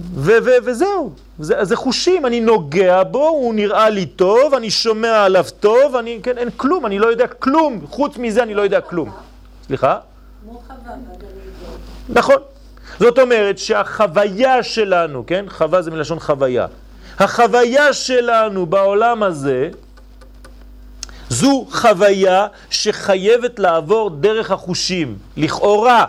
ו- 0.00 0.38
ו- 0.44 0.50
וזהו, 0.64 1.12
זה, 1.38 1.64
זה 1.64 1.76
חושים, 1.76 2.26
אני 2.26 2.40
נוגע 2.40 3.02
בו, 3.02 3.28
הוא 3.28 3.54
נראה 3.54 3.90
לי 3.90 4.06
טוב, 4.06 4.54
אני 4.54 4.70
שומע 4.70 5.24
עליו 5.24 5.44
טוב, 5.60 5.96
אני, 5.96 6.20
כן, 6.22 6.38
אין 6.38 6.48
כלום, 6.56 6.86
אני 6.86 6.98
לא 6.98 7.06
יודע 7.06 7.26
כלום, 7.26 7.86
חוץ 7.90 8.16
מזה 8.16 8.42
אני 8.42 8.54
לא 8.54 8.62
יודע 8.62 8.80
כלום. 8.80 9.10
סליחה? 9.66 9.98
נכון. 12.08 12.36
זאת 13.00 13.18
אומרת 13.18 13.58
שהחוויה 13.58 14.62
שלנו, 14.62 15.24
כן? 15.26 15.44
חווה 15.48 15.82
זה 15.82 15.90
מלשון 15.90 16.20
חוויה. 16.20 16.66
החוויה 17.18 17.92
שלנו 17.92 18.66
בעולם 18.66 19.22
הזה, 19.22 19.70
זו 21.28 21.66
חוויה 21.70 22.46
שחייבת 22.70 23.58
לעבור 23.58 24.10
דרך 24.10 24.50
החושים, 24.50 25.18
לכאורה. 25.36 26.04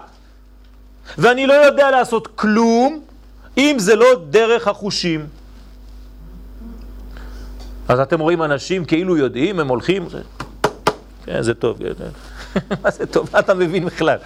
ואני 1.17 1.47
לא 1.47 1.53
יודע 1.53 1.91
לעשות 1.91 2.27
כלום 2.35 3.01
אם 3.57 3.75
זה 3.79 3.95
לא 3.95 4.07
דרך 4.29 4.67
החושים. 4.67 5.27
אז 7.87 7.99
אתם 7.99 8.19
רואים 8.19 8.43
אנשים 8.43 8.85
כאילו 8.85 9.17
יודעים, 9.17 9.59
הם 9.59 9.67
הולכים, 9.67 10.07
כן, 11.25 11.41
זה 11.41 11.53
טוב, 11.53 11.77
כן. 11.77 12.09
מה 12.83 12.91
זה 12.91 13.05
טוב? 13.05 13.29
מה 13.33 13.39
אתה 13.39 13.53
מבין 13.53 13.85
בכלל? 13.85 14.17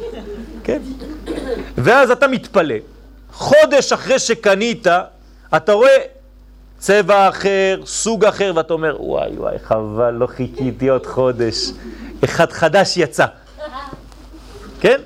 כן? 0.64 0.82
ואז 1.76 2.10
אתה 2.10 2.28
מתפלא. 2.28 2.74
חודש 3.32 3.92
אחרי 3.92 4.18
שקנית, 4.18 4.86
אתה 5.56 5.72
רואה 5.72 5.96
צבע 6.78 7.28
אחר, 7.28 7.80
סוג 7.84 8.24
אחר, 8.24 8.52
ואתה 8.56 8.72
אומר, 8.72 8.96
וואי 9.02 9.36
וואי, 9.36 9.58
חבל, 9.58 10.10
לא 10.10 10.26
חיכיתי 10.26 10.88
עוד 10.88 11.06
חודש. 11.06 11.70
אחד 12.24 12.52
חדש 12.52 12.96
יצא. 12.96 13.26
כן? 14.80 15.00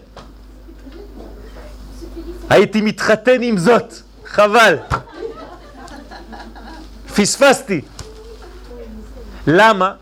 הייתי 2.50 2.80
מתחתן 2.80 3.42
עם 3.42 3.58
זאת, 3.58 3.94
חבל. 4.24 4.76
פספסתי. 7.16 7.80
למה? 9.46 9.92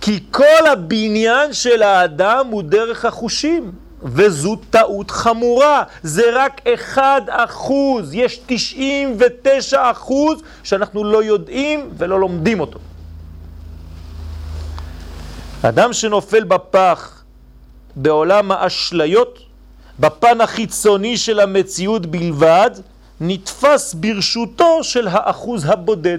כי 0.00 0.20
כל 0.30 0.66
הבניין 0.72 1.52
של 1.52 1.82
האדם 1.82 2.46
הוא 2.50 2.62
דרך 2.62 3.04
החושים, 3.04 3.72
וזו 4.02 4.56
טעות 4.70 5.10
חמורה. 5.10 5.82
זה 6.02 6.22
רק 6.32 6.60
אחד 6.66 7.22
אחוז, 7.28 8.14
יש 8.14 8.40
תשעים 8.46 9.16
ותשע 9.18 9.90
אחוז 9.90 10.42
שאנחנו 10.62 11.04
לא 11.04 11.24
יודעים 11.24 11.90
ולא 11.98 12.20
לומדים 12.20 12.60
אותו. 12.60 12.78
אדם 15.62 15.92
שנופל 15.92 16.44
בפח 16.44 17.22
בעולם 17.96 18.52
האשליות, 18.52 19.38
בפן 20.00 20.40
החיצוני 20.40 21.16
של 21.16 21.40
המציאות 21.40 22.06
בלבד, 22.06 22.70
נתפס 23.20 23.94
ברשותו 23.94 24.84
של 24.84 25.08
האחוז 25.08 25.64
הבודד. 25.64 26.18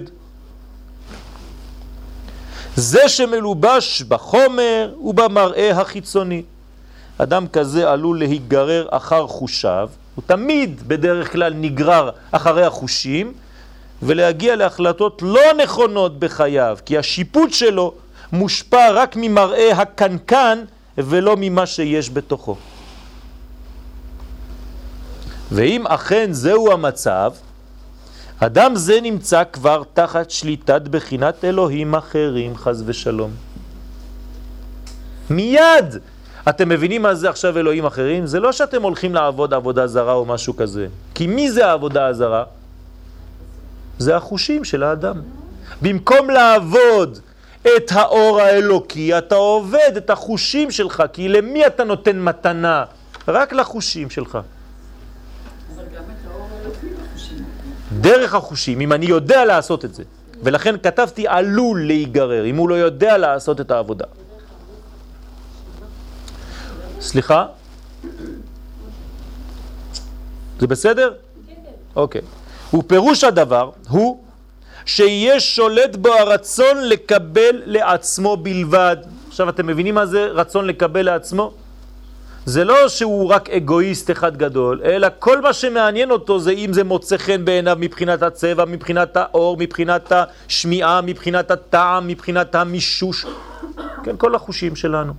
זה 2.76 3.08
שמלובש 3.08 4.02
בחומר 4.02 4.94
ובמראה 5.00 5.80
החיצוני. 5.80 6.42
אדם 7.18 7.46
כזה 7.48 7.90
עלול 7.90 8.18
להיגרר 8.18 8.86
אחר 8.90 9.26
חושיו, 9.26 9.88
הוא 10.14 10.22
תמיד 10.26 10.88
בדרך 10.88 11.32
כלל 11.32 11.52
נגרר 11.54 12.10
אחרי 12.30 12.64
החושים, 12.64 13.32
ולהגיע 14.02 14.56
להחלטות 14.56 15.22
לא 15.22 15.40
נכונות 15.62 16.18
בחייו, 16.18 16.78
כי 16.84 16.98
השיפוט 16.98 17.52
שלו 17.52 17.94
מושפע 18.32 18.90
רק 18.92 19.16
ממראה 19.16 19.72
הקנקן 19.72 20.64
ולא 20.98 21.34
ממה 21.38 21.66
שיש 21.66 22.10
בתוכו. 22.10 22.56
ואם 25.52 25.86
אכן 25.86 26.32
זהו 26.32 26.72
המצב, 26.72 27.32
אדם 28.40 28.76
זה 28.76 29.00
נמצא 29.00 29.42
כבר 29.52 29.82
תחת 29.94 30.30
שליטת 30.30 30.82
בחינת 30.82 31.44
אלוהים 31.44 31.94
אחרים, 31.94 32.56
חז 32.56 32.82
ושלום. 32.86 33.30
מיד! 35.30 35.98
אתם 36.48 36.68
מבינים 36.68 37.02
מה 37.02 37.14
זה 37.14 37.30
עכשיו 37.30 37.58
אלוהים 37.58 37.86
אחרים? 37.86 38.26
זה 38.26 38.40
לא 38.40 38.52
שאתם 38.52 38.82
הולכים 38.82 39.14
לעבוד 39.14 39.54
עבודה 39.54 39.86
זרה 39.86 40.12
או 40.12 40.24
משהו 40.24 40.56
כזה. 40.56 40.86
כי 41.14 41.26
מי 41.26 41.50
זה 41.50 41.66
העבודה 41.66 42.06
הזרה? 42.06 42.44
זה 43.98 44.16
החושים 44.16 44.64
של 44.64 44.82
האדם. 44.82 45.20
במקום 45.82 46.30
לעבוד 46.30 47.18
את 47.62 47.92
האור 47.92 48.40
האלוקי, 48.40 49.18
אתה 49.18 49.34
עובד 49.34 49.92
את 49.96 50.10
החושים 50.10 50.70
שלך, 50.70 51.02
כי 51.12 51.28
למי 51.28 51.66
אתה 51.66 51.84
נותן 51.84 52.20
מתנה? 52.20 52.84
רק 53.28 53.52
לחושים 53.52 54.10
שלך. 54.10 54.38
דרך 58.04 58.34
החושים, 58.34 58.80
אם 58.80 58.92
אני 58.92 59.06
יודע 59.06 59.44
לעשות 59.44 59.84
את 59.84 59.94
זה. 59.94 60.02
ולכן 60.42 60.74
כתבתי 60.82 61.28
עלול 61.28 61.86
להיגרר, 61.86 62.44
אם 62.44 62.56
הוא 62.56 62.68
לא 62.68 62.74
יודע 62.74 63.18
לעשות 63.18 63.60
את 63.60 63.70
העבודה. 63.70 64.04
סליחה? 67.00 67.46
זה 70.60 70.66
בסדר? 70.66 71.12
אוקיי. 71.96 72.20
ופירוש 72.74 73.24
הדבר 73.24 73.70
הוא 73.88 74.22
שיהיה 74.84 75.40
שולט 75.40 75.96
בו 75.96 76.12
הרצון 76.12 76.76
לקבל 76.84 77.62
לעצמו 77.64 78.36
בלבד. 78.36 78.96
עכשיו 79.28 79.48
אתם 79.48 79.66
מבינים 79.66 79.94
מה 79.94 80.06
זה 80.06 80.26
רצון 80.26 80.66
לקבל 80.66 81.02
לעצמו? 81.02 81.52
זה 82.46 82.64
לא 82.64 82.88
שהוא 82.88 83.30
רק 83.30 83.50
אגואיסט 83.50 84.10
אחד 84.10 84.36
גדול, 84.36 84.80
אלא 84.84 85.08
כל 85.18 85.40
מה 85.40 85.52
שמעניין 85.52 86.10
אותו 86.10 86.38
זה 86.38 86.50
אם 86.50 86.72
זה 86.72 86.84
מוצא 86.84 87.16
חן 87.16 87.44
בעיניו 87.44 87.76
מבחינת 87.80 88.22
הצבע, 88.22 88.64
מבחינת 88.64 89.16
האור, 89.16 89.56
מבחינת 89.56 90.12
השמיעה, 90.12 91.00
מבחינת 91.00 91.50
הטעם, 91.50 92.06
מבחינת 92.06 92.54
המישוש, 92.54 93.26
כן, 94.04 94.16
כל 94.16 94.34
החושים 94.34 94.76
שלנו. 94.76 95.12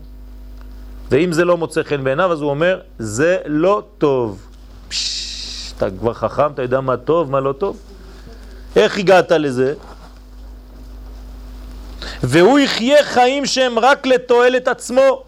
ואם 1.11 1.31
זה 1.31 1.45
לא 1.45 1.57
מוצא 1.57 1.83
חן 1.83 2.03
בעיניו, 2.03 2.31
אז 2.31 2.41
הוא 2.41 2.49
אומר, 2.49 2.79
זה 2.99 3.37
לא 3.45 3.83
טוב. 3.97 4.47
פשש, 4.89 5.73
אתה 5.77 5.89
כבר 5.99 6.13
חכם, 6.13 6.51
אתה 6.53 6.61
יודע 6.61 6.81
מה 6.81 6.97
טוב, 6.97 7.31
מה 7.31 7.39
לא 7.39 7.53
טוב? 7.53 7.77
איך 8.75 8.97
הגעת 8.97 9.31
לזה? 9.31 9.73
והוא 12.23 12.59
יחיה 12.59 13.03
חיים 13.03 13.45
שהם 13.45 13.79
רק 13.79 14.07
לתועלת 14.07 14.67
עצמו. 14.67 15.24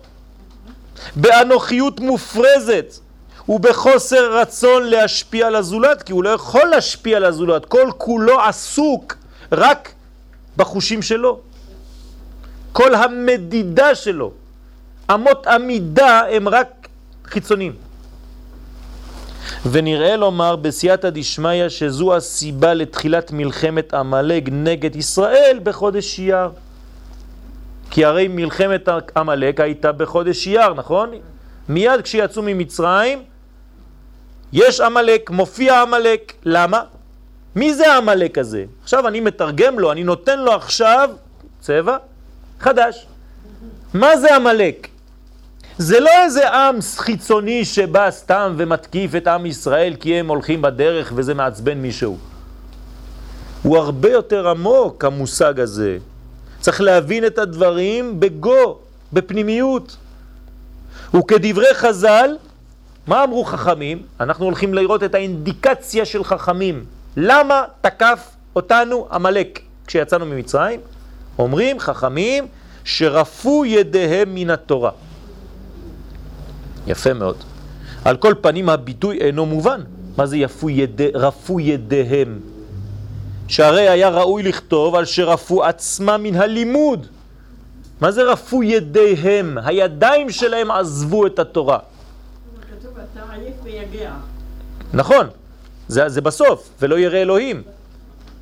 באנוכיות 1.17 1.99
מופרזת 1.99 2.93
ובחוסר 3.49 4.39
רצון 4.39 4.83
להשפיע 4.83 5.47
על 5.47 5.55
הזולת, 5.55 6.03
כי 6.03 6.11
הוא 6.11 6.23
לא 6.23 6.29
יכול 6.29 6.65
להשפיע 6.65 7.17
על 7.17 7.25
הזולת, 7.25 7.65
כל 7.65 7.89
כולו 7.97 8.41
עסוק 8.41 9.17
רק 9.51 9.91
בחושים 10.57 11.01
שלו. 11.01 11.39
כל 12.73 12.95
המדידה 12.95 13.95
שלו, 13.95 14.31
אמות 15.13 15.47
המידה 15.47 16.21
הם 16.31 16.49
רק 16.49 16.87
חיצונים. 17.25 17.73
ונראה 19.71 20.15
לומר 20.15 20.55
בסייעתא 20.55 21.09
דשמיא 21.09 21.69
שזו 21.69 22.15
הסיבה 22.15 22.73
לתחילת 22.73 23.31
מלחמת 23.31 23.93
עמלק 23.93 24.43
נגד 24.51 24.95
ישראל 24.95 25.59
בחודש 25.63 26.19
אייר. 26.19 26.49
כי 27.91 28.05
הרי 28.05 28.27
מלחמת 28.27 28.89
עמלק 29.17 29.59
הייתה 29.59 29.91
בחודש 29.91 30.47
אייר, 30.47 30.73
נכון? 30.73 31.11
מיד 31.69 32.01
כשיצאו 32.01 32.41
ממצרים, 32.45 33.23
יש 34.53 34.81
עמלק, 34.81 35.29
מופיע 35.29 35.81
עמלק. 35.81 36.33
למה? 36.45 36.81
מי 37.55 37.73
זה 37.73 37.93
העמלק 37.93 38.37
הזה? 38.37 38.65
עכשיו 38.83 39.07
אני 39.07 39.19
מתרגם 39.19 39.79
לו, 39.79 39.91
אני 39.91 40.03
נותן 40.03 40.39
לו 40.39 40.53
עכשיו 40.53 41.09
צבע 41.59 41.97
חדש. 42.59 43.07
מה 43.93 44.17
זה 44.17 44.35
עמלק? 44.35 44.87
זה 45.77 45.99
לא 45.99 46.09
איזה 46.23 46.49
עם 46.49 46.75
חיצוני 46.97 47.65
שבא 47.65 48.11
סתם 48.11 48.53
ומתקיף 48.57 49.15
את 49.15 49.27
עם 49.27 49.45
ישראל 49.45 49.95
כי 49.99 50.15
הם 50.15 50.27
הולכים 50.27 50.61
בדרך 50.61 51.13
וזה 51.15 51.33
מעצבן 51.33 51.77
מישהו. 51.77 52.17
הוא 53.63 53.77
הרבה 53.77 54.11
יותר 54.11 54.49
עמוק 54.49 55.05
המושג 55.05 55.59
הזה. 55.59 55.97
צריך 56.59 56.81
להבין 56.81 57.25
את 57.25 57.37
הדברים 57.39 58.19
בגו, 58.19 58.79
בפנימיות. 59.13 59.97
וכדברי 61.13 61.73
חז"ל, 61.73 62.29
מה 63.07 63.23
אמרו 63.23 63.45
חכמים? 63.45 64.03
אנחנו 64.19 64.45
הולכים 64.45 64.73
לראות 64.73 65.03
את 65.03 65.15
האינדיקציה 65.15 66.05
של 66.05 66.23
חכמים. 66.23 66.85
למה 67.17 67.63
תקף 67.81 68.29
אותנו 68.55 69.07
המלאק 69.09 69.59
כשיצאנו 69.87 70.25
ממצרים? 70.25 70.79
אומרים 71.39 71.79
חכמים 71.79 72.47
שרפו 72.83 73.65
ידיהם 73.65 74.35
מן 74.35 74.49
התורה. 74.49 74.91
יפה 76.87 77.13
מאוד. 77.13 77.37
על 78.05 78.17
כל 78.17 78.33
פנים 78.41 78.69
הביטוי 78.69 79.17
אינו 79.17 79.45
מובן. 79.45 79.81
מה 80.17 80.25
זה 80.25 80.37
יפו 80.37 80.69
ידי, 80.69 81.09
רפו 81.13 81.59
ידיהם? 81.59 82.39
שהרי 83.47 83.89
היה 83.89 84.09
ראוי 84.09 84.43
לכתוב 84.43 84.95
על 84.95 85.05
שרפו 85.05 85.63
עצמם 85.63 86.19
מן 86.23 86.35
הלימוד. 86.35 87.07
מה 88.01 88.11
זה 88.11 88.23
רפו 88.23 88.63
ידיהם? 88.63 89.57
הידיים 89.63 90.29
שלהם 90.29 90.71
עזבו 90.71 91.27
את 91.27 91.39
התורה. 91.39 91.79
נכון, 94.93 95.27
זה, 95.87 96.09
זה 96.09 96.21
בסוף, 96.21 96.69
ולא 96.81 96.99
ירא 96.99 97.17
אלוהים. 97.17 97.63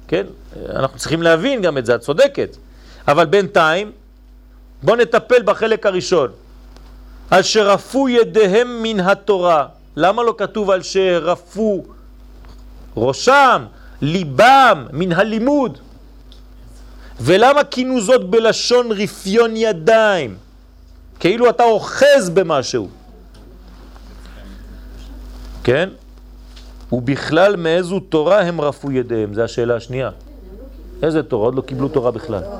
כן? 0.08 0.26
אנחנו 0.70 0.98
צריכים 0.98 1.22
להבין 1.22 1.62
גם 1.62 1.78
את 1.78 1.86
זה, 1.86 1.96
את 1.96 2.02
צודקת. 2.02 2.58
אבל 3.08 3.26
בינתיים, 3.26 3.92
בואו 4.84 4.98
נטפל 4.98 5.44
בחלק 5.46 5.86
הראשון. 5.86 6.32
על 7.32 7.42
שרפו 7.42 8.10
ידיהם 8.10 8.84
מן 8.84 9.00
התורה. 9.00 9.68
למה 9.96 10.24
לא 10.24 10.36
כתוב 10.38 10.72
על 10.72 10.82
שרפו 10.82 11.84
ראשם, 12.98 13.66
ליבם, 14.06 14.88
מן 14.92 15.12
הלימוד? 15.12 15.78
ולמה 17.22 17.64
כינו 17.64 18.02
זאת 18.02 18.30
בלשון 18.30 18.92
רפיון 18.92 19.56
ידיים? 19.56 20.38
כאילו 21.20 21.50
אתה 21.50 21.64
אוחז 21.64 22.30
במשהו. 22.34 22.88
כן? 25.64 25.90
ובכלל 26.92 27.56
מאיזו 27.56 28.00
תורה 28.00 28.42
הם 28.42 28.62
רפו 28.62 28.92
ידיהם? 28.92 29.34
זו 29.34 29.42
השאלה 29.42 29.76
השנייה. 29.76 30.10
איזה 31.04 31.24
תורה? 31.24 31.46
עוד 31.46 31.56
לא 31.56 31.62
קיבלו 31.62 31.88
תורה 31.88 32.12
בכלל. 32.12 32.44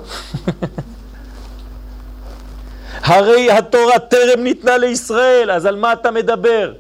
הרי 3.12 3.52
התורה 3.52 4.00
טרם 4.00 4.44
ניתנה 4.44 4.78
לישראל, 4.78 5.52
אז 5.52 5.66
על 5.66 5.76
מה 5.76 5.94
אתה 5.94 6.12
מדבר? 6.12 6.74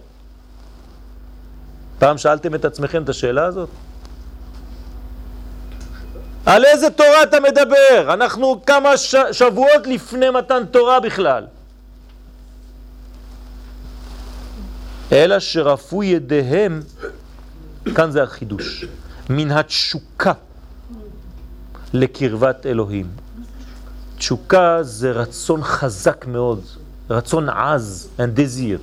פעם 2.00 2.18
שאלתם 2.18 2.56
את 2.56 2.66
עצמכם 2.66 3.04
את 3.04 3.10
השאלה 3.10 3.46
הזאת? 3.46 3.70
על 6.46 6.66
איזה 6.66 6.90
תורה 6.90 7.24
אתה 7.24 7.38
מדבר? 7.40 8.14
אנחנו 8.14 8.62
כמה 8.66 8.98
ש... 8.98 9.16
שבועות 9.32 9.88
לפני 9.88 10.30
מתן 10.30 10.66
תורה 10.72 11.00
בכלל. 11.00 11.46
אלא 15.12 15.40
שרפו 15.40 16.04
ידיהם, 16.04 16.82
כאן 17.96 18.12
זה 18.12 18.24
החידוש, 18.24 18.86
מן 19.30 19.52
התשוקה 19.52 20.34
לקרבת 21.94 22.66
אלוהים. 22.66 23.08
תשוקה 24.18 24.84
זה 24.84 25.12
רצון 25.12 25.64
חזק 25.64 26.26
מאוד, 26.26 26.62
רצון 27.10 27.50
עז, 27.50 28.10
un 28.18 28.40
désir, 28.40 28.80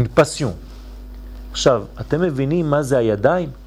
une 0.00 0.18
passion. 0.18 0.52
עכשיו, 1.52 1.84
אתם 2.00 2.20
מבינים 2.20 2.70
מה 2.70 2.82
זה 2.82 2.98
הידיים? 2.98 3.63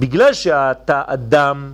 בגלל 0.00 0.32
שאתה 0.32 1.02
אדם, 1.06 1.70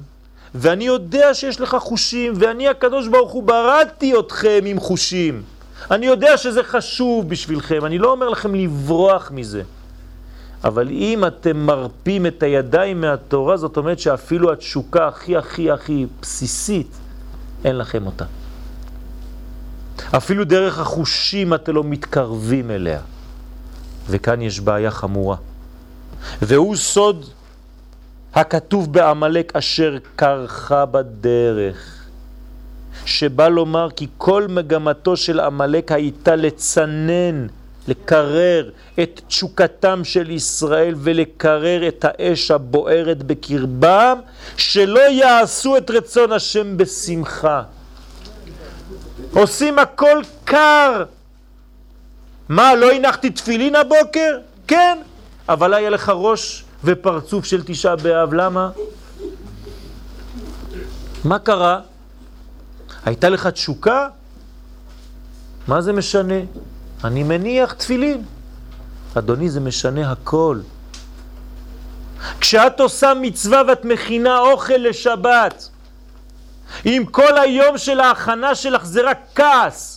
ואני 0.54 0.84
יודע 0.84 1.34
שיש 1.34 1.60
לך 1.60 1.76
חושים, 1.80 2.32
ואני 2.36 2.68
הקדוש 2.68 3.08
ברוך 3.08 3.32
הוא 3.32 3.42
בראתי 3.42 4.18
אתכם 4.18 4.60
עם 4.66 4.80
חושים. 4.80 5.42
אני 5.90 6.06
יודע 6.06 6.36
שזה 6.36 6.62
חשוב 6.62 7.28
בשבילכם, 7.28 7.84
אני 7.84 7.98
לא 7.98 8.12
אומר 8.12 8.28
לכם 8.28 8.54
לברוח 8.54 9.30
מזה. 9.34 9.62
אבל 10.64 10.88
אם 10.90 11.24
אתם 11.26 11.56
מרפים 11.56 12.26
את 12.26 12.42
הידיים 12.42 13.00
מהתורה, 13.00 13.56
זאת 13.56 13.76
אומרת 13.76 13.98
שאפילו 13.98 14.52
התשוקה 14.52 15.08
הכי 15.08 15.36
הכי 15.36 15.70
הכי 15.70 16.06
בסיסית, 16.22 16.90
אין 17.64 17.78
לכם 17.78 18.06
אותה. 18.06 18.24
אפילו 20.16 20.44
דרך 20.44 20.78
החושים 20.78 21.54
אתם 21.54 21.74
לא 21.74 21.84
מתקרבים 21.84 22.70
אליה. 22.70 23.00
וכאן 24.08 24.42
יש 24.42 24.60
בעיה 24.60 24.90
חמורה. 24.90 25.36
והוא 26.42 26.76
סוד 26.76 27.26
הכתוב 28.36 28.92
בעמלק 28.92 29.56
אשר 29.56 29.96
קרחה 30.16 30.86
בדרך, 30.86 32.06
שבא 33.04 33.48
לומר 33.48 33.88
כי 33.96 34.06
כל 34.18 34.46
מגמתו 34.48 35.16
של 35.16 35.40
עמלק 35.40 35.92
הייתה 35.92 36.36
לצנן 36.36 37.46
לקרר 37.88 38.70
את 39.02 39.20
תשוקתם 39.28 40.04
של 40.04 40.30
ישראל 40.30 40.94
ולקרר 40.98 41.88
את 41.88 42.04
האש 42.08 42.50
הבוערת 42.50 43.22
בקרבם, 43.22 44.18
שלא 44.56 45.00
יעשו 45.10 45.76
את 45.76 45.90
רצון 45.90 46.32
השם 46.32 46.76
בשמחה. 46.76 47.62
עושים 49.32 49.78
הכל 49.78 50.22
קר. 50.44 51.04
מה, 52.48 52.74
לא 52.74 52.92
הנחתי 52.92 53.30
תפילין 53.30 53.74
הבוקר? 53.76 54.38
כן, 54.68 54.98
אבל 55.48 55.74
היה 55.74 55.90
לך 55.90 56.12
ראש 56.14 56.65
ופרצוף 56.84 57.44
של 57.44 57.62
תשעה 57.66 57.96
באב, 57.96 58.34
למה? 58.34 58.70
מה 61.24 61.38
קרה? 61.38 61.80
הייתה 63.04 63.28
לך 63.28 63.46
תשוקה? 63.46 64.08
מה 65.68 65.80
זה 65.80 65.92
משנה? 65.92 66.40
אני 67.04 67.22
מניח 67.22 67.72
תפילין. 67.72 68.24
אדוני, 69.14 69.50
זה 69.50 69.60
משנה 69.60 70.12
הכל. 70.12 70.60
כשאת 72.40 72.80
עושה 72.80 73.12
מצווה 73.20 73.62
ואת 73.68 73.84
מכינה 73.84 74.38
אוכל 74.38 74.74
לשבת, 74.76 75.68
אם 76.86 77.04
כל 77.10 77.38
היום 77.38 77.78
של 77.78 78.00
ההכנה 78.00 78.54
שלך 78.54 78.84
זה 78.84 79.10
רק 79.10 79.18
כעס, 79.34 79.95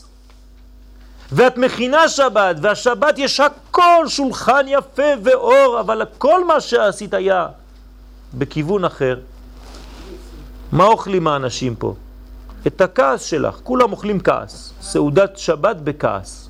ואת 1.31 1.57
מכינה 1.57 2.09
שבת, 2.09 2.55
והשבת 2.61 3.17
יש 3.17 3.39
הכל 3.39 4.07
שולחן 4.07 4.65
יפה 4.67 5.11
ואור, 5.23 5.79
אבל 5.79 6.01
כל 6.17 6.45
מה 6.45 6.61
שעשית 6.61 7.13
היה 7.13 7.47
בכיוון 8.33 8.85
אחר. 8.85 9.19
מה 10.71 10.85
אוכלים 10.85 11.27
האנשים 11.27 11.75
פה? 11.75 11.93
את 12.67 12.81
הכעס 12.81 13.23
שלך, 13.23 13.59
כולם 13.63 13.91
אוכלים 13.91 14.19
כעס. 14.19 14.73
סעודת 14.81 15.37
שבת 15.37 15.75
בכעס. 15.75 16.49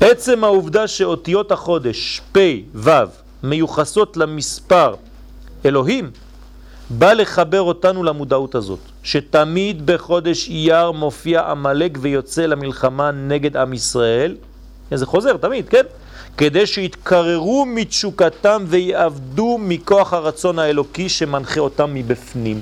עצם 0.00 0.44
העובדה 0.44 0.88
שאותיות 0.88 1.52
החודש, 1.52 2.20
פ' 2.32 2.38
ו', 2.74 2.90
מיוחסות 3.42 4.16
למספר 4.16 4.94
אלוהים, 5.64 6.10
בא 6.90 7.12
לחבר 7.12 7.60
אותנו 7.60 8.04
למודעות 8.04 8.54
הזאת, 8.54 8.78
שתמיד 9.06 9.86
בחודש 9.86 10.48
אייר 10.48 10.90
מופיע 10.90 11.40
עמלק 11.40 11.98
ויוצא 12.00 12.46
למלחמה 12.46 13.10
נגד 13.10 13.56
עם 13.56 13.72
ישראל, 13.72 14.36
זה 14.94 15.06
חוזר 15.06 15.36
תמיד, 15.36 15.68
כן? 15.68 15.82
כדי 16.36 16.66
שיתקררו 16.66 17.66
מתשוקתם 17.66 18.64
ויעבדו 18.68 19.58
מכוח 19.60 20.12
הרצון 20.12 20.58
האלוקי 20.58 21.08
שמנחה 21.08 21.60
אותם 21.60 21.94
מבפנים. 21.94 22.60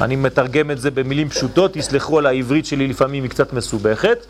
אני 0.00 0.16
מתרגם 0.16 0.70
את 0.70 0.80
זה 0.80 0.90
במילים 0.90 1.28
פשוטות, 1.28 1.72
תסלחו 1.74 2.18
על 2.18 2.26
העברית 2.26 2.66
שלי 2.66 2.86
לפעמים 2.86 3.22
היא 3.22 3.30
קצת 3.30 3.52
מסובכת. 3.52 4.26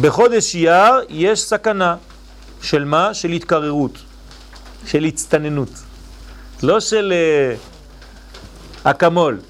בחודש 0.00 0.54
אייר 0.54 0.94
יש 1.08 1.42
סכנה 1.42 1.96
של 2.62 2.84
מה? 2.84 3.14
של 3.14 3.30
התקררות, 3.30 3.98
של 4.86 5.04
הצטננות, 5.04 5.85
לא 6.62 6.80
של 6.80 7.12
uh, 8.84 8.90
אקמול, 8.90 9.40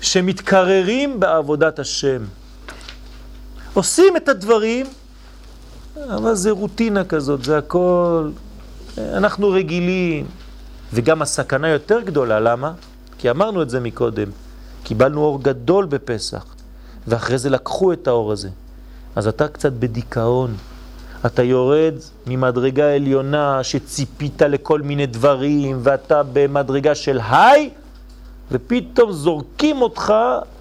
שמתקררים 0.00 1.20
בעבודת 1.20 1.78
השם. 1.78 2.24
עושים 3.74 4.16
את 4.16 4.28
הדברים, 4.28 4.86
אבל 5.96 6.34
זה 6.34 6.50
רוטינה 6.50 7.04
כזאת, 7.04 7.44
זה 7.44 7.58
הכל, 7.58 8.30
אנחנו 8.98 9.50
רגילים. 9.50 10.26
וגם 10.92 11.22
הסכנה 11.22 11.68
יותר 11.68 12.00
גדולה, 12.00 12.40
למה? 12.40 12.72
כי 13.18 13.30
אמרנו 13.30 13.62
את 13.62 13.70
זה 13.70 13.80
מקודם, 13.80 14.28
קיבלנו 14.84 15.20
אור 15.20 15.42
גדול 15.42 15.86
בפסח, 15.86 16.44
ואחרי 17.06 17.38
זה 17.38 17.50
לקחו 17.50 17.92
את 17.92 18.06
האור 18.06 18.32
הזה. 18.32 18.48
אז 19.16 19.26
אתה 19.26 19.48
קצת 19.48 19.72
בדיכאון. 19.72 20.56
אתה 21.26 21.42
יורד 21.42 21.94
ממדרגה 22.26 22.94
עליונה 22.94 23.62
שציפית 23.62 24.42
לכל 24.42 24.80
מיני 24.80 25.06
דברים, 25.06 25.78
ואתה 25.82 26.22
במדרגה 26.32 26.94
של 26.94 27.20
היי, 27.30 27.70
ופתאום 28.50 29.12
זורקים 29.12 29.82
אותך 29.82 30.14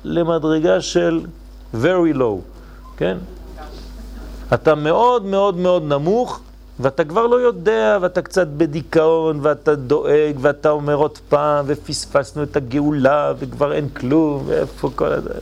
למדרגה 0.04 0.82
של 0.82 1.22
very 1.74 2.16
low, 2.16 2.40
כן? 2.98 3.18
אתה 4.54 4.76
מאוד 4.76 5.26
מאוד 5.26 5.58
מאוד 5.58 5.84
נמוך, 5.84 6.40
ואתה 6.80 7.04
כבר 7.06 7.28
לא 7.28 7.36
יודע, 7.36 7.98
ואתה 8.02 8.22
קצת 8.22 8.48
בדיכאון, 8.48 9.40
ואתה 9.42 9.76
דואג, 9.76 10.38
ואתה 10.42 10.70
אומר 10.70 10.96
עוד 10.96 11.18
פעם, 11.30 11.66
ופספסנו 11.68 12.44
את 12.44 12.56
הגאולה, 12.56 13.34
וכבר 13.40 13.74
אין 13.74 13.90
כלום, 13.90 14.44
ואיפה 14.48 14.90
כל 14.96 15.12
הזה. 15.12 15.34